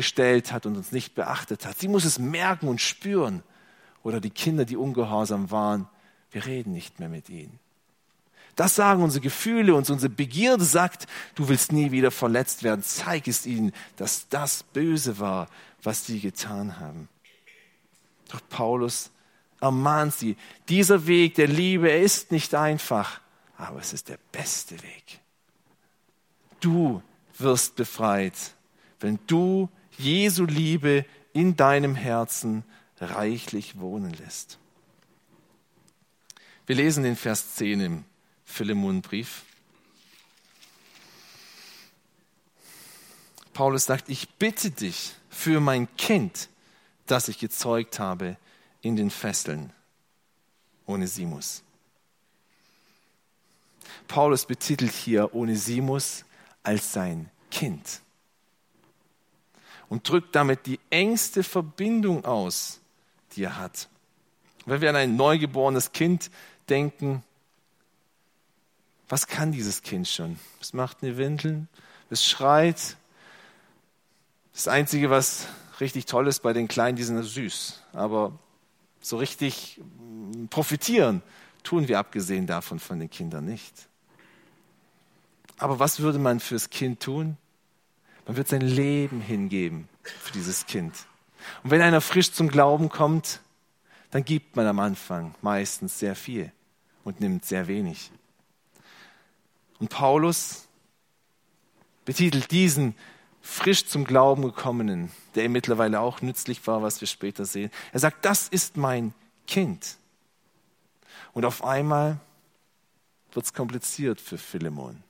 [0.00, 1.78] gestellt hat und uns nicht beachtet hat.
[1.78, 3.42] Sie muss es merken und spüren.
[4.02, 5.88] Oder die Kinder, die ungehorsam waren.
[6.30, 7.58] Wir reden nicht mehr mit ihnen.
[8.56, 12.82] Das sagen unsere Gefühle und unsere Begierde sagt, du willst nie wieder verletzt werden.
[12.82, 15.48] Zeig es ihnen, dass das böse war,
[15.82, 17.10] was sie getan haben.
[18.30, 19.10] Doch Paulus
[19.60, 20.36] ermahnt sie,
[20.70, 23.20] dieser Weg der Liebe, er ist nicht einfach,
[23.58, 25.20] aber es ist der beste Weg.
[26.60, 27.02] Du
[27.38, 28.54] wirst befreit,
[29.00, 29.68] wenn du
[30.00, 32.64] Jesu Liebe in deinem Herzen
[33.00, 34.58] reichlich wohnen lässt.
[36.66, 38.04] Wir lesen den Vers 10 im
[38.44, 39.44] Philemonbrief.
[43.52, 46.48] Paulus sagt, ich bitte dich für mein Kind,
[47.06, 48.36] das ich gezeugt habe
[48.80, 49.72] in den Fesseln,
[50.86, 51.62] Onesimus.
[54.08, 56.24] Paulus betitelt hier Onesimus
[56.62, 58.00] als sein Kind
[59.90, 62.80] und drückt damit die engste Verbindung aus,
[63.32, 63.88] die er hat.
[64.64, 66.30] Wenn wir an ein neugeborenes Kind
[66.70, 67.22] denken,
[69.08, 70.38] was kann dieses Kind schon?
[70.60, 71.68] Es macht eine Windeln,
[72.08, 72.96] es schreit.
[74.54, 75.48] Das Einzige, was
[75.80, 77.82] richtig toll ist bei den Kleinen, die sind süß.
[77.92, 78.38] Aber
[79.00, 79.80] so richtig
[80.50, 81.22] profitieren
[81.64, 83.88] tun wir abgesehen davon von den Kindern nicht.
[85.58, 87.36] Aber was würde man fürs Kind tun?
[88.26, 90.94] Man wird sein Leben hingeben für dieses Kind.
[91.62, 93.40] Und wenn einer frisch zum Glauben kommt,
[94.10, 96.52] dann gibt man am Anfang meistens sehr viel
[97.04, 98.10] und nimmt sehr wenig.
[99.78, 100.68] Und Paulus
[102.04, 102.94] betitelt diesen
[103.40, 107.70] frisch zum Glauben gekommenen, der ihm mittlerweile auch nützlich war, was wir später sehen.
[107.92, 109.14] Er sagt, das ist mein
[109.46, 109.96] Kind.
[111.32, 112.18] Und auf einmal
[113.32, 115.02] wird es kompliziert für Philemon.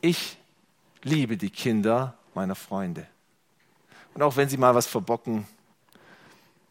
[0.00, 0.37] Ich
[1.08, 3.06] liebe die Kinder meiner Freunde.
[4.14, 5.46] Und auch wenn sie mal was verbocken,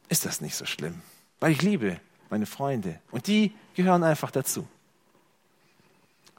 [0.10, 1.02] ist das nicht so schlimm,
[1.40, 4.68] weil ich liebe meine Freunde und die gehören einfach dazu.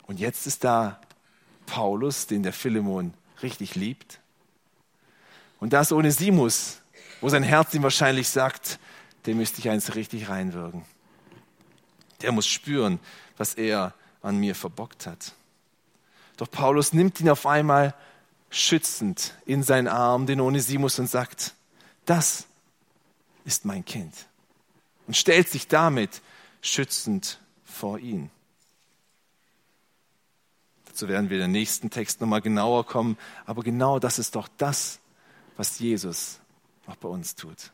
[0.07, 1.01] Und jetzt ist da
[1.67, 4.21] Paulus, den der Philemon richtig liebt.
[5.61, 6.81] Und da ist Onesimus,
[7.21, 8.79] wo sein Herz ihm wahrscheinlich sagt,
[9.27, 10.85] dem müsste ich eins richtig reinwirken.
[12.23, 12.99] Der muss spüren,
[13.37, 15.35] was er an mir verbockt hat.
[16.39, 17.95] Doch Paulus nimmt ihn auf einmal
[18.49, 21.55] schützend in seinen Arm, den Onesimus, und sagt,
[22.07, 22.47] das
[23.45, 24.15] ist mein Kind.
[25.07, 26.23] Und stellt sich damit
[26.63, 28.31] schützend vor ihn.
[30.87, 33.19] Dazu werden wir in den nächsten Text nochmal genauer kommen.
[33.45, 35.01] Aber genau das ist doch das,
[35.57, 36.39] was Jesus
[36.87, 37.73] auch bei uns tut.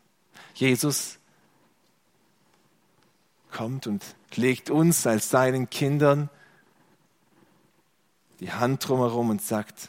[0.54, 1.18] Jesus
[3.50, 4.02] kommt und
[4.34, 6.30] legt uns als seinen Kindern
[8.44, 9.88] die Hand drumherum und sagt,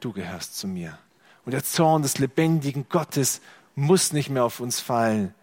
[0.00, 0.98] du gehörst zu mir.
[1.44, 3.42] Und der Zorn des lebendigen Gottes
[3.74, 5.34] muss nicht mehr auf uns fallen,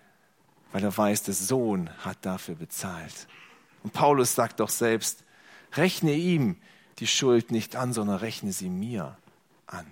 [0.72, 3.28] weil er weiß, der Sohn hat dafür bezahlt.
[3.84, 5.24] Und Paulus sagt doch selbst,
[5.74, 6.58] rechne ihm
[6.98, 9.16] die Schuld nicht an, sondern rechne sie mir
[9.68, 9.86] an.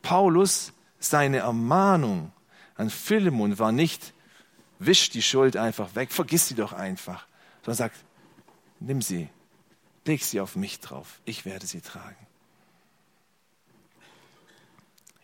[0.00, 2.32] Paulus, seine Ermahnung
[2.76, 4.14] an Philemon war nicht,
[4.78, 7.26] wisch die Schuld einfach weg, vergiss sie doch einfach,
[7.60, 7.96] sondern sagt,
[8.80, 9.28] nimm sie,
[10.06, 11.20] Leg sie auf mich drauf.
[11.24, 12.26] Ich werde sie tragen.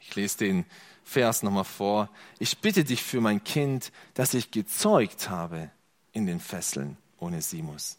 [0.01, 0.67] Ich lese den
[1.05, 2.11] Vers nochmal vor.
[2.39, 5.71] Ich bitte dich für mein Kind, das ich gezeugt habe
[6.13, 7.97] in den Fesseln ohne Simus.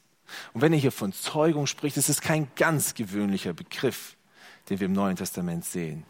[0.54, 4.18] Und wenn er hier von Zeugung spricht, ist es kein ganz gewöhnlicher Begriff,
[4.70, 6.06] den wir im Neuen Testament sehen.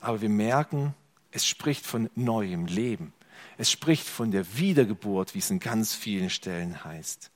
[0.00, 0.94] Aber wir merken,
[1.30, 3.12] es spricht von neuem Leben.
[3.58, 7.30] Es spricht von der Wiedergeburt, wie es in ganz vielen Stellen heißt.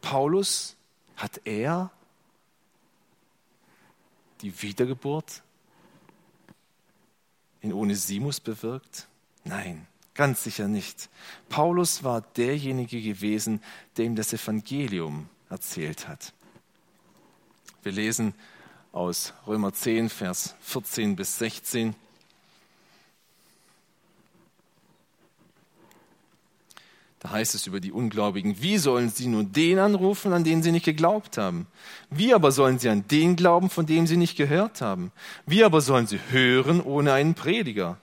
[0.00, 0.77] Paulus
[1.18, 1.90] hat er
[4.40, 5.42] die Wiedergeburt
[7.60, 9.08] in Onesimus bewirkt?
[9.44, 11.10] Nein, ganz sicher nicht.
[11.48, 13.60] Paulus war derjenige gewesen,
[13.96, 16.32] der ihm das Evangelium erzählt hat.
[17.82, 18.34] Wir lesen
[18.92, 21.96] aus Römer 10, Vers 14 bis 16.
[27.20, 30.70] Da heißt es über die Ungläubigen, wie sollen sie nun den anrufen, an den sie
[30.70, 31.66] nicht geglaubt haben?
[32.10, 35.10] Wie aber sollen sie an den glauben, von dem sie nicht gehört haben?
[35.44, 37.98] Wie aber sollen sie hören ohne einen Prediger?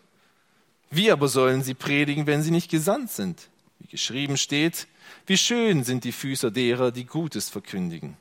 [0.92, 3.50] Wie aber sollen sie predigen, wenn sie nicht gesandt sind?
[3.80, 4.88] Wie geschrieben steht,
[5.26, 8.18] wie schön sind die Füße derer, die Gutes verkündigen.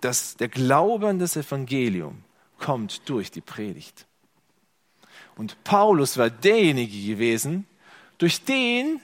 [0.00, 2.22] Das, der Glaube an das Evangelium
[2.58, 4.06] kommt durch die Predigt.
[5.36, 7.66] Und Paulus war derjenige gewesen,
[8.18, 9.00] durch den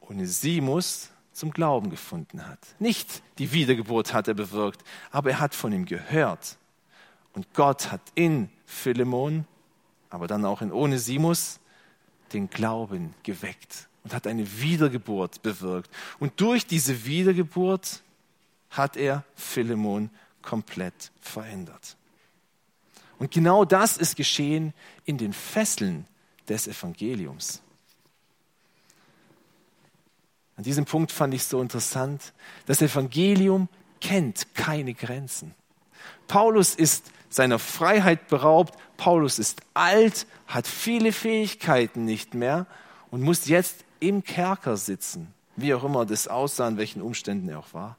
[0.00, 2.58] Onesimus zum Glauben gefunden hat.
[2.78, 6.56] Nicht die Wiedergeburt hat er bewirkt, aber er hat von ihm gehört.
[7.34, 9.46] Und Gott hat in Philemon,
[10.08, 11.60] aber dann auch in Onesimus,
[12.32, 15.90] den Glauben geweckt und hat eine Wiedergeburt bewirkt.
[16.18, 18.02] Und durch diese Wiedergeburt
[18.70, 20.10] hat er Philemon
[20.42, 21.96] komplett verändert.
[23.18, 24.72] Und genau das ist geschehen
[25.04, 26.06] in den Fesseln
[26.48, 27.62] des Evangeliums.
[30.56, 32.32] An diesem Punkt fand ich so interessant.
[32.66, 33.68] Das Evangelium
[34.00, 35.54] kennt keine Grenzen.
[36.28, 38.78] Paulus ist seiner Freiheit beraubt.
[38.96, 42.66] Paulus ist alt, hat viele Fähigkeiten nicht mehr
[43.10, 47.58] und muss jetzt im Kerker sitzen, wie auch immer das aussah, in welchen Umständen er
[47.58, 47.96] auch war.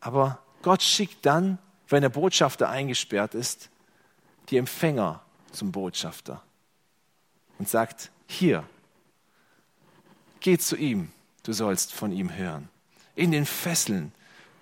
[0.00, 1.58] Aber Gott schickt dann
[1.92, 3.68] wenn der Botschafter eingesperrt ist,
[4.48, 6.42] die Empfänger zum Botschafter
[7.58, 8.64] und sagt, hier,
[10.40, 12.68] geh zu ihm, du sollst von ihm hören.
[13.14, 14.12] In den Fesseln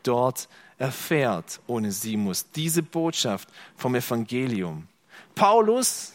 [0.03, 4.88] dort erfährt Onesimus diese Botschaft vom Evangelium.
[5.35, 6.12] Paulus,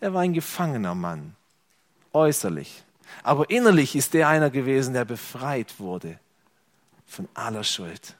[0.00, 1.34] der war ein gefangener Mann,
[2.12, 2.82] äußerlich.
[3.22, 6.18] Aber innerlich ist er einer gewesen, der befreit wurde
[7.06, 8.16] von aller Schuld.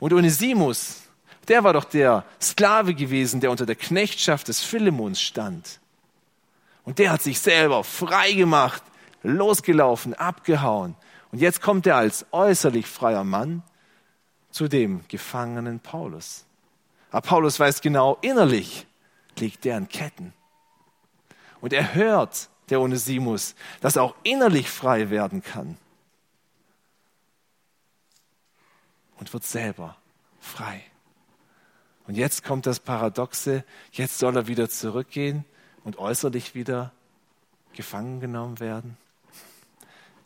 [0.00, 1.02] Und Onesimus,
[1.48, 5.80] der war doch der Sklave gewesen, der unter der Knechtschaft des Philemons stand.
[6.84, 8.82] Und der hat sich selber frei gemacht,
[9.22, 10.94] losgelaufen, abgehauen.
[11.30, 13.62] Und jetzt kommt er als äußerlich freier Mann
[14.50, 16.46] zu dem gefangenen Paulus.
[17.10, 18.86] Aber Paulus weiß genau, innerlich
[19.36, 20.32] liegt der in Ketten.
[21.60, 25.76] Und er hört, der Onesimus, dass er auch innerlich frei werden kann.
[29.18, 29.96] Und wird selber
[30.40, 30.84] frei.
[32.06, 35.44] Und jetzt kommt das Paradoxe, jetzt soll er wieder zurückgehen
[35.84, 36.92] und äußerlich wieder
[37.74, 38.96] gefangen genommen werden.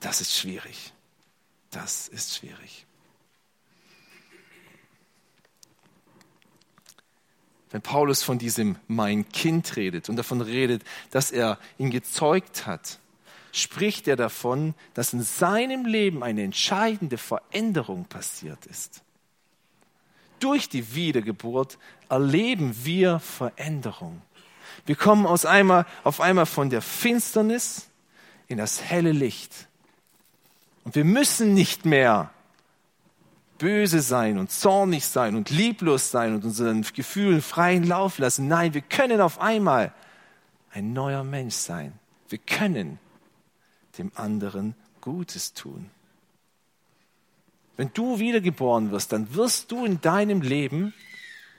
[0.02, 0.92] Das ist schwierig.
[1.70, 2.84] Das ist schwierig.
[7.70, 12.98] Wenn Paulus von diesem mein Kind redet und davon redet, dass er ihn gezeugt hat,
[13.52, 19.02] spricht er davon, dass in seinem Leben eine entscheidende Veränderung passiert ist
[20.42, 24.22] durch die Wiedergeburt erleben wir Veränderung.
[24.86, 27.88] Wir kommen aus einmal, auf einmal von der Finsternis
[28.48, 29.68] in das helle Licht.
[30.84, 32.30] Und wir müssen nicht mehr
[33.58, 38.48] böse sein und zornig sein und lieblos sein und unseren Gefühlen freien Lauf lassen.
[38.48, 39.94] Nein, wir können auf einmal
[40.72, 41.92] ein neuer Mensch sein.
[42.28, 42.98] Wir können
[43.98, 45.90] dem anderen Gutes tun.
[47.76, 50.92] Wenn du wiedergeboren wirst, dann wirst du in deinem Leben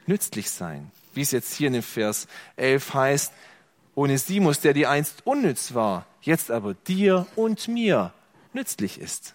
[0.05, 0.91] nützlich sein.
[1.13, 3.33] Wie es jetzt hier in dem Vers 11 heißt,
[3.95, 8.13] Onesimus, der dir einst unnütz war, jetzt aber dir und mir
[8.53, 9.33] nützlich ist.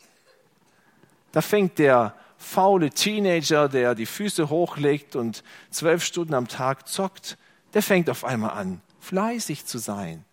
[1.32, 7.36] Da fängt der faule Teenager, der die Füße hochlegt und zwölf Stunden am Tag zockt,
[7.74, 10.24] der fängt auf einmal an, fleißig zu sein,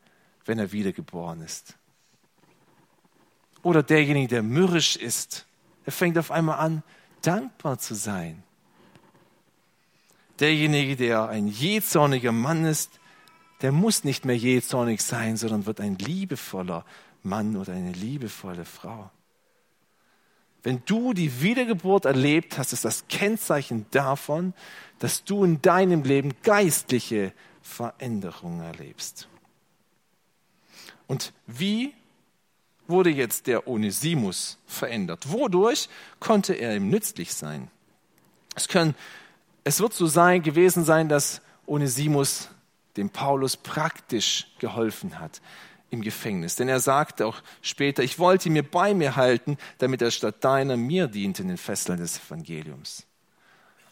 [0.45, 1.75] wenn er wiedergeboren ist.
[3.63, 5.47] Oder derjenige, der mürrisch ist,
[5.85, 6.83] er fängt auf einmal an,
[7.21, 8.43] dankbar zu sein.
[10.39, 12.99] Derjenige, der ein jähzorniger Mann ist,
[13.61, 16.85] der muss nicht mehr jähzornig sein, sondern wird ein liebevoller
[17.25, 19.09] Mann oder eine liebevolle Frau.
[20.63, 24.53] Wenn du die Wiedergeburt erlebt hast, ist das Kennzeichen davon,
[24.99, 29.27] dass du in deinem Leben geistliche Veränderungen erlebst.
[31.07, 31.93] Und wie
[32.87, 35.31] wurde jetzt der Onesimus verändert.
[35.31, 37.69] Wodurch konnte er ihm nützlich sein?
[38.55, 38.95] Es, können,
[39.63, 42.49] es wird so sein, gewesen sein, dass Onesimus
[42.97, 45.41] dem Paulus praktisch geholfen hat
[45.95, 46.55] im Gefängnis.
[46.55, 50.43] Denn er sagte auch später, ich wollte ihn mir bei mir halten, damit er statt
[50.43, 53.05] deiner mir diente in den Fesseln des Evangeliums.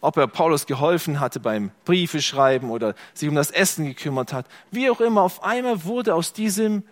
[0.01, 4.47] Ob er Paulus geholfen hatte beim Briefe schreiben oder sich um das Essen gekümmert hat,
[4.69, 6.83] wie auch immer, auf einmal wurde aus diesem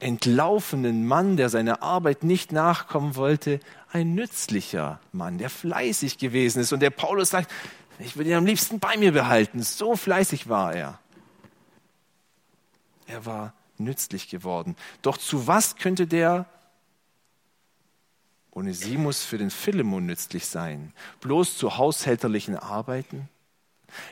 [0.00, 3.58] entlaufenen Mann, der seiner Arbeit nicht nachkommen wollte,
[3.90, 6.72] ein nützlicher Mann, der fleißig gewesen ist.
[6.72, 7.50] Und der Paulus sagt,
[7.98, 9.62] ich würde ihn am liebsten bei mir behalten.
[9.62, 10.98] So fleißig war er.
[13.06, 14.76] Er war nützlich geworden.
[15.02, 16.46] Doch zu was könnte der
[18.52, 20.92] Onesimus für den Philemon nützlich sein?
[21.20, 23.28] Bloß zu haushälterlichen Arbeiten?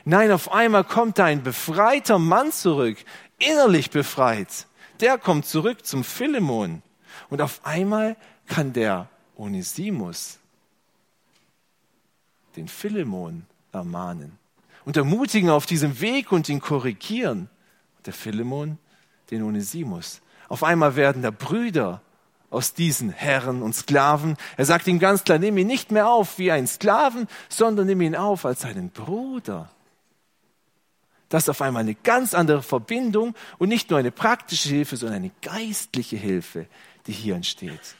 [0.05, 2.97] Nein, auf einmal kommt da ein befreiter Mann zurück,
[3.37, 4.67] innerlich befreit
[4.99, 6.81] der kommt zurück zum Philemon.
[7.29, 8.15] Und auf einmal
[8.47, 10.39] kann der Onesimus
[12.55, 14.37] den Philemon ermahnen
[14.85, 17.49] und ermutigen auf diesem Weg und ihn korrigieren.
[18.05, 18.77] Der Philemon
[19.31, 20.21] den Onesimus.
[20.49, 22.01] Auf einmal werden da Brüder
[22.49, 24.37] aus diesen Herren und Sklaven.
[24.55, 28.01] Er sagt ihm ganz klar, nimm ihn nicht mehr auf wie einen Sklaven, sondern nimm
[28.01, 29.69] ihn auf als einen Bruder.
[31.29, 35.17] Das ist auf einmal eine ganz andere Verbindung und nicht nur eine praktische Hilfe, sondern
[35.17, 36.67] eine geistliche Hilfe,
[37.05, 37.95] die hier entsteht.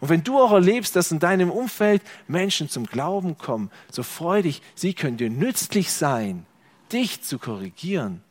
[0.00, 4.42] Und wenn du auch erlebst, dass in deinem Umfeld Menschen zum Glauben kommen, so freu
[4.42, 6.46] dich, sie können dir nützlich sein,
[6.90, 8.24] dich zu korrigieren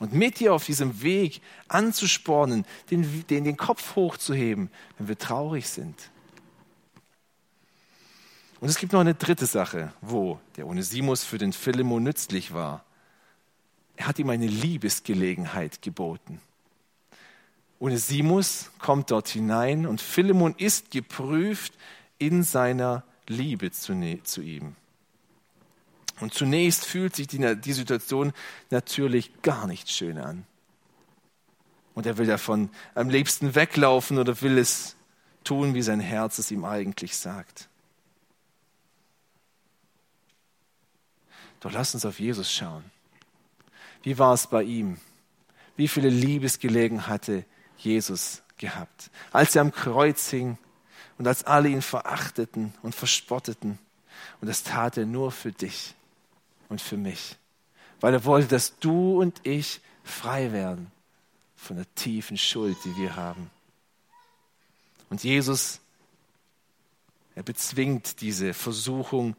[0.00, 5.68] und mit dir auf diesem Weg anzuspornen, den, den, den Kopf hochzuheben, wenn wir traurig
[5.68, 6.10] sind.
[8.60, 12.84] Und es gibt noch eine dritte Sache, wo der Onesimus für den Philemon nützlich war.
[13.96, 16.40] Er hat ihm eine Liebesgelegenheit geboten.
[17.78, 21.74] Onesimus kommt dort hinein und Philemon ist geprüft
[22.18, 24.76] in seiner Liebe zu, zu ihm.
[26.20, 28.32] Und zunächst fühlt sich die, die Situation
[28.70, 30.46] natürlich gar nicht schön an.
[31.94, 34.96] Und er will davon am liebsten weglaufen oder will es
[35.44, 37.68] tun, wie sein Herz es ihm eigentlich sagt.
[41.60, 42.84] Doch lass uns auf Jesus schauen.
[44.02, 44.98] Wie war es bei ihm?
[45.76, 47.44] Wie viele Liebesgelegen hatte
[47.76, 49.10] Jesus gehabt?
[49.32, 50.58] Als er am Kreuz hing
[51.18, 53.78] und als alle ihn verachteten und verspotteten.
[54.40, 55.94] Und das tat er nur für dich
[56.68, 57.36] und für mich,
[58.00, 60.90] weil er wollte, dass du und ich frei werden
[61.56, 63.50] von der tiefen Schuld, die wir haben.
[65.08, 65.80] Und Jesus,
[67.34, 69.36] er bezwingt diese Versuchung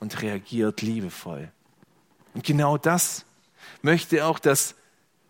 [0.00, 1.50] und reagiert liebevoll.
[2.34, 3.24] Und genau das
[3.82, 4.74] möchte auch das,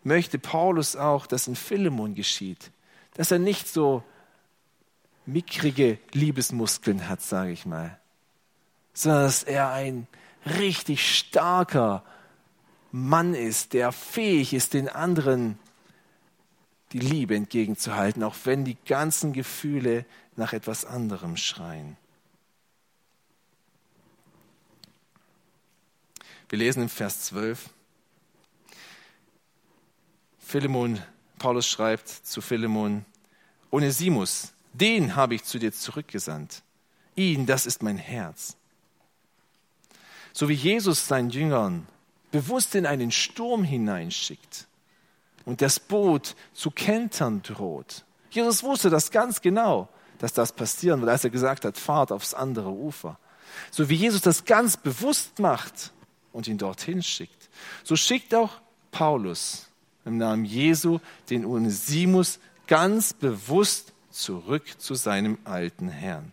[0.04, 2.70] möchte Paulus auch, dass in Philemon geschieht.
[3.14, 4.02] Dass er nicht so
[5.26, 7.98] mickrige Liebesmuskeln hat, sage ich mal,
[8.94, 10.06] sondern dass er ein
[10.50, 12.04] richtig starker
[12.90, 15.58] Mann ist, der fähig ist, den anderen
[16.92, 21.96] die Liebe entgegenzuhalten, auch wenn die ganzen Gefühle nach etwas anderem schreien.
[26.48, 27.68] Wir lesen im Vers 12.
[30.38, 31.02] Philemon,
[31.38, 33.04] Paulus schreibt zu Philemon,
[33.70, 36.62] Onesimus, den habe ich zu dir zurückgesandt.
[37.16, 38.57] Ihn, das ist mein Herz.
[40.32, 41.86] So wie Jesus seinen Jüngern
[42.30, 44.66] bewusst in einen Sturm hineinschickt
[45.44, 48.04] und das Boot zu kentern droht.
[48.30, 52.34] Jesus wusste das ganz genau, dass das passieren wird, als er gesagt hat, fahrt aufs
[52.34, 53.18] andere Ufer.
[53.70, 55.92] So wie Jesus das ganz bewusst macht
[56.32, 57.48] und ihn dorthin schickt,
[57.82, 58.60] so schickt auch
[58.90, 59.68] Paulus
[60.04, 61.00] im Namen Jesu
[61.30, 66.32] den Onesimus ganz bewusst zurück zu seinem alten Herrn.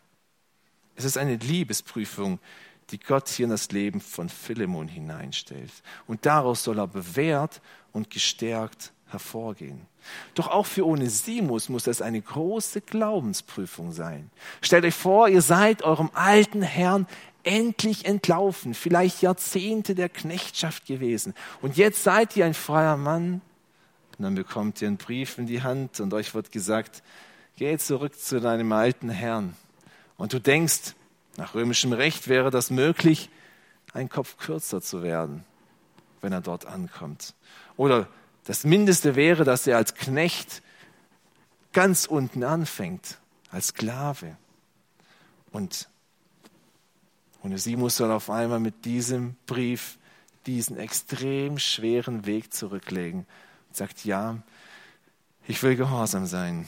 [0.96, 2.39] Es ist eine Liebesprüfung,
[2.92, 5.72] die Gott hier in das Leben von Philemon hineinstellt.
[6.08, 7.62] Und daraus soll er bewährt
[7.92, 9.88] und gestärkt hervorgehen.
[10.36, 14.30] Doch auch für Onesimus muss das eine große Glaubensprüfung sein.
[14.62, 17.08] Stellt euch vor, ihr seid eurem alten Herrn
[17.44, 21.34] endlich entlaufen, vielleicht Jahrzehnte der Knechtschaft gewesen.
[21.62, 23.42] Und jetzt seid ihr ein freier Mann.
[24.18, 27.04] Und dann bekommt ihr einen Brief in die Hand und euch wird gesagt,
[27.56, 29.56] geh zurück zu deinem alten Herrn.
[30.18, 30.96] Und du denkst,
[31.38, 33.30] nach römischem Recht wäre das möglich,
[33.94, 35.44] einen Kopf kürzer zu werden,
[36.22, 37.34] wenn er dort ankommt.
[37.78, 38.08] Oder
[38.46, 40.62] das Mindeste wäre, dass er als Knecht
[41.74, 43.20] ganz unten anfängt,
[43.52, 44.38] als Sklave.
[45.52, 45.90] Und
[47.44, 49.98] Onesimus soll auf einmal mit diesem Brief
[50.46, 53.26] diesen extrem schweren Weg zurücklegen
[53.68, 54.42] und sagt, ja,
[55.48, 56.68] ich will gehorsam sein.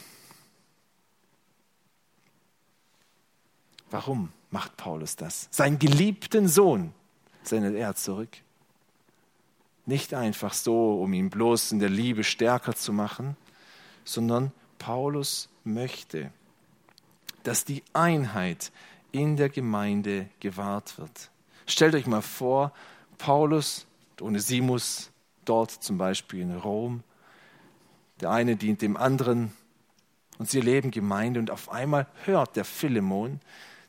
[3.90, 5.48] Warum macht Paulus das?
[5.52, 6.94] Seinen geliebten Sohn
[7.44, 8.30] sendet er zurück.
[9.86, 13.38] Nicht einfach so, um ihn bloß in der Liebe stärker zu machen,
[14.04, 16.32] sondern Paulus möchte,
[17.44, 18.72] dass die Einheit
[19.12, 21.32] in der Gemeinde gewahrt wird.
[21.66, 22.74] Stellt euch mal vor,
[23.18, 23.86] Paulus
[24.20, 25.12] und Onesimus
[25.46, 27.04] dort zum Beispiel in Rom.
[28.20, 29.54] Der eine dient dem anderen
[30.38, 33.40] und sie leben Gemeinde und auf einmal hört der Philemon,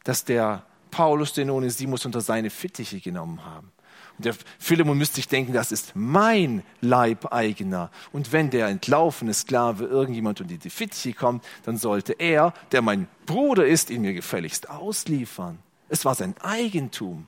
[0.09, 3.71] dass der Paulus den Onesimus unter seine Fittiche genommen haben.
[4.17, 7.91] Und der Philemon müsste sich denken, das ist mein Leibeigener.
[8.11, 13.07] Und wenn der entlaufene Sklave irgendjemand unter die Fittiche kommt, dann sollte er, der mein
[13.27, 15.59] Bruder ist, ihn mir gefälligst ausliefern.
[15.91, 17.27] Es war sein Eigentum.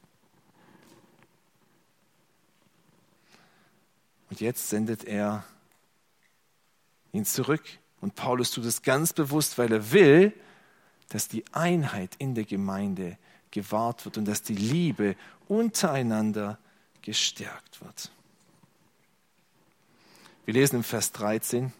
[4.31, 5.45] Und jetzt sendet er
[7.13, 7.65] ihn zurück.
[8.01, 10.33] Und Paulus tut es ganz bewusst, weil er will,
[11.11, 13.19] dass die Einheit in der Gemeinde
[13.51, 15.17] gewahrt wird und dass die Liebe
[15.49, 16.59] untereinander
[17.03, 18.11] gestärkt wird.
[20.47, 21.73] Wir lesen im Vers 13,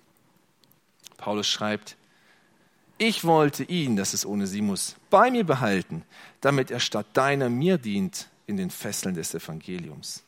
[1.17, 1.97] Paulus schreibt,
[2.99, 6.05] ich wollte ihn, das ist Onesimus, bei mir behalten,
[6.41, 10.23] damit er statt deiner mir dient in den Fesseln des Evangeliums.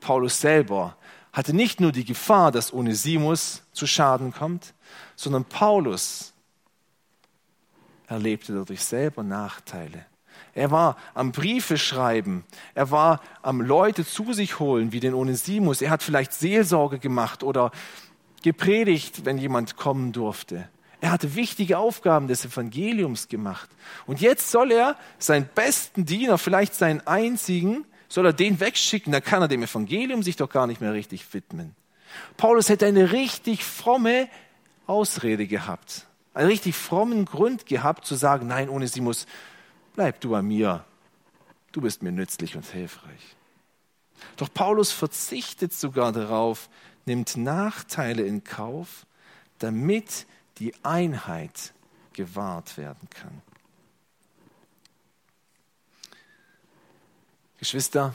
[0.00, 0.96] Paulus selber
[1.32, 4.74] hatte nicht nur die Gefahr, dass Onesimus zu Schaden kommt,
[5.14, 6.29] sondern Paulus
[8.10, 10.06] erlebte dadurch selber Nachteile.
[10.54, 12.44] Er war am Briefe schreiben.
[12.74, 15.80] Er war am Leute zu sich holen, wie den Onesimus.
[15.80, 17.70] Er hat vielleicht Seelsorge gemacht oder
[18.42, 20.68] gepredigt, wenn jemand kommen durfte.
[21.00, 23.70] Er hatte wichtige Aufgaben des Evangeliums gemacht.
[24.06, 29.12] Und jetzt soll er seinen besten Diener, vielleicht seinen einzigen, soll er den wegschicken.
[29.12, 31.74] Da kann er dem Evangelium sich doch gar nicht mehr richtig widmen.
[32.36, 34.28] Paulus hätte eine richtig fromme
[34.86, 36.06] Ausrede gehabt.
[36.32, 39.26] Einen richtig frommen Grund gehabt zu sagen, nein, Onesimus,
[39.94, 40.84] bleib du bei mir.
[41.72, 43.36] Du bist mir nützlich und hilfreich.
[44.36, 46.68] Doch Paulus verzichtet sogar darauf,
[47.06, 49.06] nimmt Nachteile in Kauf,
[49.58, 50.26] damit
[50.58, 51.72] die Einheit
[52.12, 53.42] gewahrt werden kann.
[57.58, 58.14] Geschwister,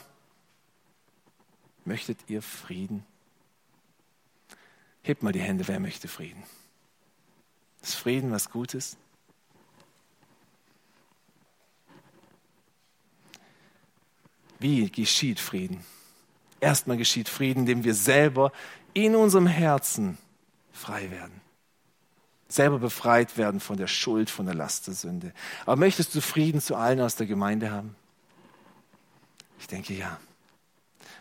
[1.86, 3.06] möchtet ihr Frieden?
[5.04, 6.44] Hebt mal die Hände, wer möchte Frieden?
[7.86, 8.98] Ist Frieden was Gutes?
[14.58, 15.86] Wie geschieht Frieden?
[16.60, 18.52] Erstmal geschieht Frieden, indem wir selber
[18.96, 20.18] in unserem Herzen
[20.72, 21.42] frei werden.
[22.48, 25.32] Selber befreit werden von der Schuld, von der Last der Sünde.
[25.68, 27.96] Aber möchtest du Frieden zu allen aus der Gemeinde haben?
[29.60, 30.20] Ich denke ja.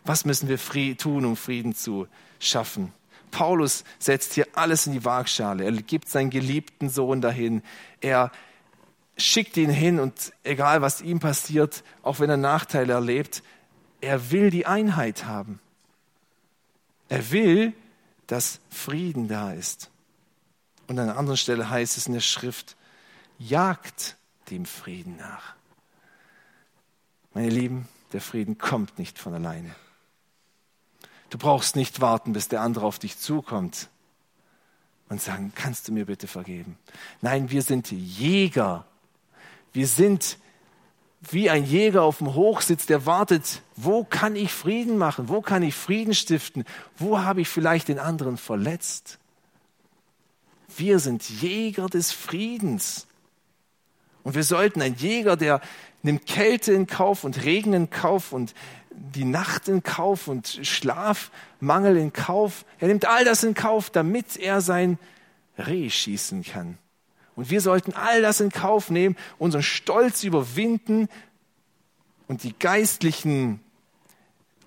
[0.07, 2.09] Was müssen wir tun, um Frieden zu
[2.41, 2.95] schaffen?
[3.35, 5.65] Paulus setzt hier alles in die Waagschale.
[5.65, 7.63] Er gibt seinen geliebten Sohn dahin.
[8.01, 8.31] Er
[9.17, 13.43] schickt ihn hin und egal was ihm passiert, auch wenn er Nachteile erlebt,
[14.01, 15.59] er will die Einheit haben.
[17.09, 17.73] Er will,
[18.29, 19.91] dass Frieden da ist.
[20.87, 22.77] Und an einer anderen Stelle heißt es in der Schrift,
[23.39, 24.17] jagt
[24.51, 25.57] dem Frieden nach.
[27.33, 29.75] Meine Lieben, der Frieden kommt nicht von alleine.
[31.35, 33.89] Du brauchst nicht warten, bis der andere auf dich zukommt
[35.09, 36.79] und sagen, kannst du mir bitte vergeben?
[37.23, 38.85] Nein, wir sind Jäger.
[39.73, 40.39] Wir sind
[41.23, 45.29] wie ein Jäger auf dem Hochsitz, der wartet, wo kann ich Frieden machen?
[45.29, 46.65] Wo kann ich Frieden stiften?
[46.99, 49.19] Wo habe ich vielleicht den anderen verletzt?
[50.77, 53.09] Wir sind Jäger des Friedens.
[54.25, 55.61] Und wir sollten ein Jäger, der
[56.03, 58.55] nimmt Kälte in Kauf und Regen in Kauf und
[58.91, 62.65] die Nacht in Kauf und Schlafmangel in Kauf.
[62.81, 64.99] Er nimmt all das in Kauf, damit er sein
[65.59, 66.79] Reh schießen kann.
[67.37, 71.09] Und wir sollten all das in Kauf nehmen, unseren Stolz überwinden
[72.29, 73.61] und die geistlichen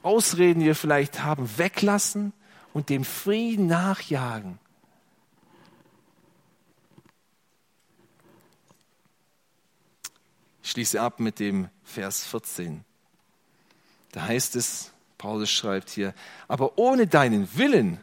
[0.04, 2.34] Ausreden, die wir vielleicht haben, weglassen
[2.74, 4.60] und dem Frieden nachjagen.
[10.68, 12.84] Ich schließe ab mit dem Vers 14.
[14.12, 16.14] Da heißt es, Paulus schreibt hier,
[16.50, 18.02] aber ohne deinen Willen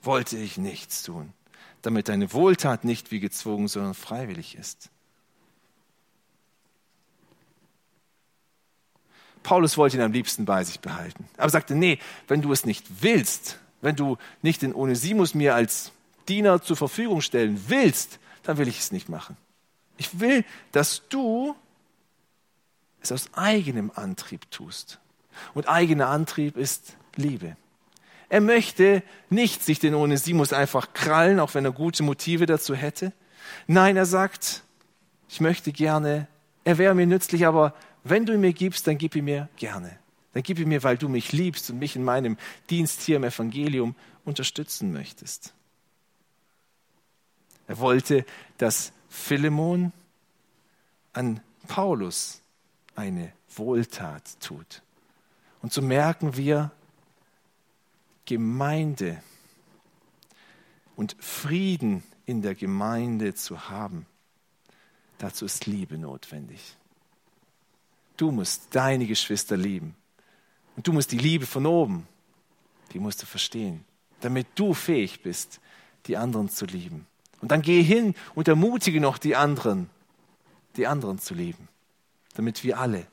[0.00, 1.34] wollte ich nichts tun,
[1.82, 4.88] damit deine Wohltat nicht wie gezwungen, sondern freiwillig ist.
[9.42, 12.86] Paulus wollte ihn am liebsten bei sich behalten, aber sagte, nee, wenn du es nicht
[13.02, 15.92] willst, wenn du nicht den Onesimus mir als
[16.26, 19.36] Diener zur Verfügung stellen willst, dann will ich es nicht machen.
[19.98, 21.54] Ich will, dass du
[23.10, 24.98] es aus eigenem Antrieb tust.
[25.54, 27.56] Und eigener Antrieb ist Liebe.
[28.28, 33.12] Er möchte nicht sich den Onesimus einfach krallen, auch wenn er gute Motive dazu hätte.
[33.66, 34.62] Nein, er sagt,
[35.28, 36.26] ich möchte gerne,
[36.64, 39.98] er wäre mir nützlich, aber wenn du ihn mir gibst, dann gib ihn mir gerne.
[40.34, 42.36] Dann gib ihn mir, weil du mich liebst und mich in meinem
[42.68, 43.94] Dienst hier im Evangelium
[44.24, 45.54] unterstützen möchtest.
[47.66, 48.24] Er wollte,
[48.58, 49.92] dass Philemon
[51.12, 52.42] an Paulus
[52.98, 54.82] eine Wohltat tut.
[55.62, 56.72] Und so merken wir,
[58.26, 59.22] Gemeinde
[60.96, 64.04] und Frieden in der Gemeinde zu haben,
[65.18, 66.76] dazu ist Liebe notwendig.
[68.16, 69.94] Du musst deine Geschwister lieben.
[70.76, 72.06] Und du musst die Liebe von oben,
[72.92, 73.84] die musst du verstehen,
[74.20, 75.60] damit du fähig bist,
[76.06, 77.06] die anderen zu lieben.
[77.40, 79.88] Und dann geh hin und ermutige noch die anderen,
[80.76, 81.68] die anderen zu lieben
[82.38, 83.04] damit wir alle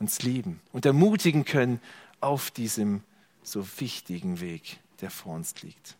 [0.00, 1.80] uns lieben und ermutigen können
[2.20, 3.04] auf diesem
[3.44, 5.96] so wichtigen Weg, der vor uns liegt.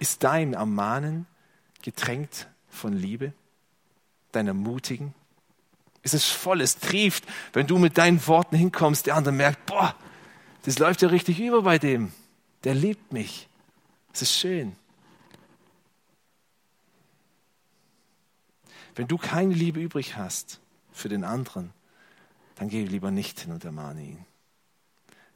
[0.00, 1.26] Ist dein Ermahnen
[1.82, 3.32] getränkt von Liebe,
[4.32, 5.14] dein Ermutigen?
[6.02, 7.22] Ist es voll, es trieft,
[7.52, 9.94] wenn du mit deinen Worten hinkommst, der andere merkt, boah,
[10.64, 12.12] das läuft ja richtig über bei dem.
[12.64, 13.48] Der liebt mich.
[14.12, 14.74] Es ist schön.
[18.96, 20.58] Wenn du keine Liebe übrig hast,
[20.94, 21.72] für den anderen,
[22.54, 24.24] dann geh lieber nicht hin und ermahne ihn.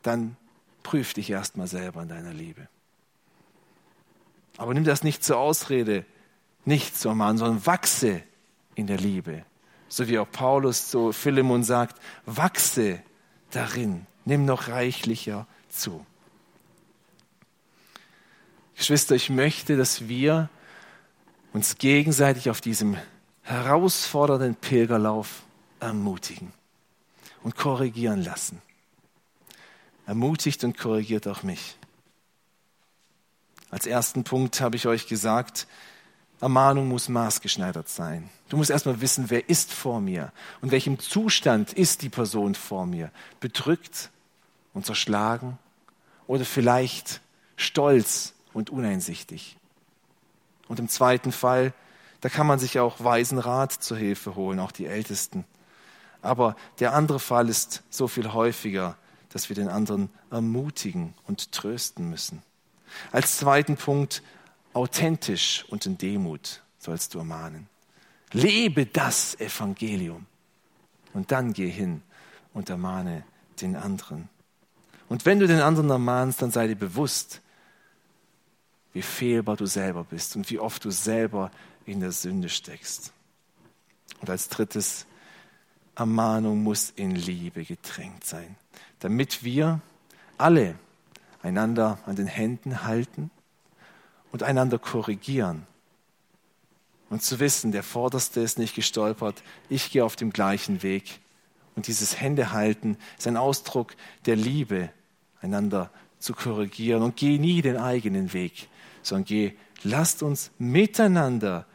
[0.02, 0.36] Dann
[0.82, 2.68] prüf dich erstmal selber in deiner Liebe.
[4.56, 6.06] Aber nimm das nicht zur Ausrede,
[6.64, 8.22] nicht zu ermahnen, sondern wachse
[8.74, 9.44] in der Liebe.
[9.88, 13.02] So wie auch Paulus zu Philemon sagt, wachse
[13.50, 16.04] darin, nimm noch reichlicher zu.
[18.76, 20.48] Geschwister, ich möchte, dass wir
[21.52, 22.96] uns gegenseitig auf diesem
[23.42, 25.42] herausfordernden Pilgerlauf
[25.80, 26.52] ermutigen
[27.42, 28.60] und korrigieren lassen.
[30.06, 31.76] Ermutigt und korrigiert auch mich.
[33.70, 35.66] Als ersten Punkt habe ich euch gesagt,
[36.40, 38.30] Ermahnung muss maßgeschneidert sein.
[38.48, 42.86] Du musst erstmal wissen, wer ist vor mir und welchem Zustand ist die Person vor
[42.86, 43.10] mir.
[43.40, 44.10] Bedrückt
[44.72, 45.58] und zerschlagen
[46.26, 47.20] oder vielleicht
[47.56, 49.56] stolz und uneinsichtig.
[50.68, 51.72] Und im zweiten Fall,
[52.20, 55.44] da kann man sich auch weisen Rat zur Hilfe holen, auch die Ältesten.
[56.22, 58.96] Aber der andere Fall ist so viel häufiger,
[59.30, 62.42] dass wir den anderen ermutigen und trösten müssen.
[63.12, 64.22] Als zweiten Punkt
[64.72, 67.68] authentisch und in Demut sollst du ermahnen.
[68.32, 70.26] Lebe das Evangelium
[71.12, 72.02] und dann geh hin
[72.52, 73.24] und ermahne
[73.60, 74.28] den anderen.
[75.08, 77.40] Und wenn du den anderen ermahnst, dann sei dir bewusst,
[78.92, 81.50] wie fehlbar du selber bist und wie oft du selber
[81.86, 83.12] in der Sünde steckst.
[84.20, 85.06] Und als drittes,
[85.98, 88.56] Ermahnung muss in Liebe getränkt sein,
[89.00, 89.80] damit wir
[90.36, 90.76] alle
[91.42, 93.30] einander an den Händen halten
[94.30, 95.66] und einander korrigieren.
[97.10, 101.20] Und zu wissen, der Vorderste ist nicht gestolpert, ich gehe auf dem gleichen Weg.
[101.74, 103.94] Und dieses Händehalten ist ein Ausdruck
[104.26, 104.90] der Liebe,
[105.40, 107.02] einander zu korrigieren.
[107.02, 108.68] Und geh nie den eigenen Weg,
[109.02, 111.66] sondern geh, lasst uns miteinander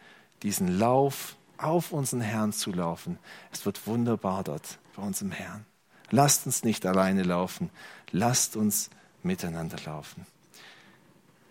[0.43, 3.19] diesen Lauf auf unseren Herrn zu laufen.
[3.51, 5.65] Es wird wunderbar dort bei unserem Herrn.
[6.11, 7.69] Lasst uns nicht alleine laufen,
[8.11, 8.89] lasst uns
[9.23, 10.25] miteinander laufen.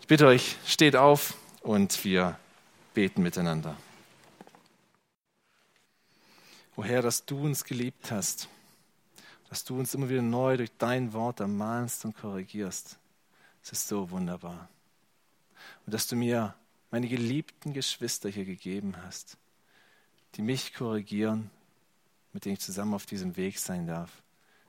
[0.01, 2.39] Ich bitte euch, steht auf und wir
[2.95, 3.77] beten miteinander.
[6.77, 8.49] O Herr, dass du uns geliebt hast,
[9.49, 12.99] dass du uns immer wieder neu durch dein Wort ermahnst und korrigierst.
[13.63, 14.69] Es ist so wunderbar.
[15.87, 16.55] Und dass du mir
[16.91, 19.37] meine geliebten Geschwister hier gegeben hast,
[20.35, 21.51] die mich korrigieren,
[22.33, 24.11] mit denen ich zusammen auf diesem Weg sein darf.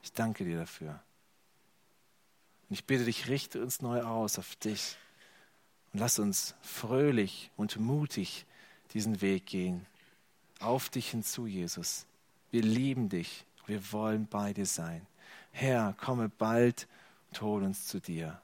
[0.02, 1.00] Ich danke dir dafür.
[2.70, 4.98] Und ich bitte dich, richte uns neu aus auf dich.
[5.94, 8.46] Und lass uns fröhlich und mutig
[8.94, 9.86] diesen Weg gehen.
[10.60, 12.06] Auf dich hinzu, Jesus.
[12.52, 13.46] Wir lieben dich.
[13.66, 15.06] Wir wollen bei dir sein.
[15.52, 16.88] Herr, komme bald
[17.30, 18.42] und hol uns zu dir.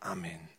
[0.00, 0.53] Amen.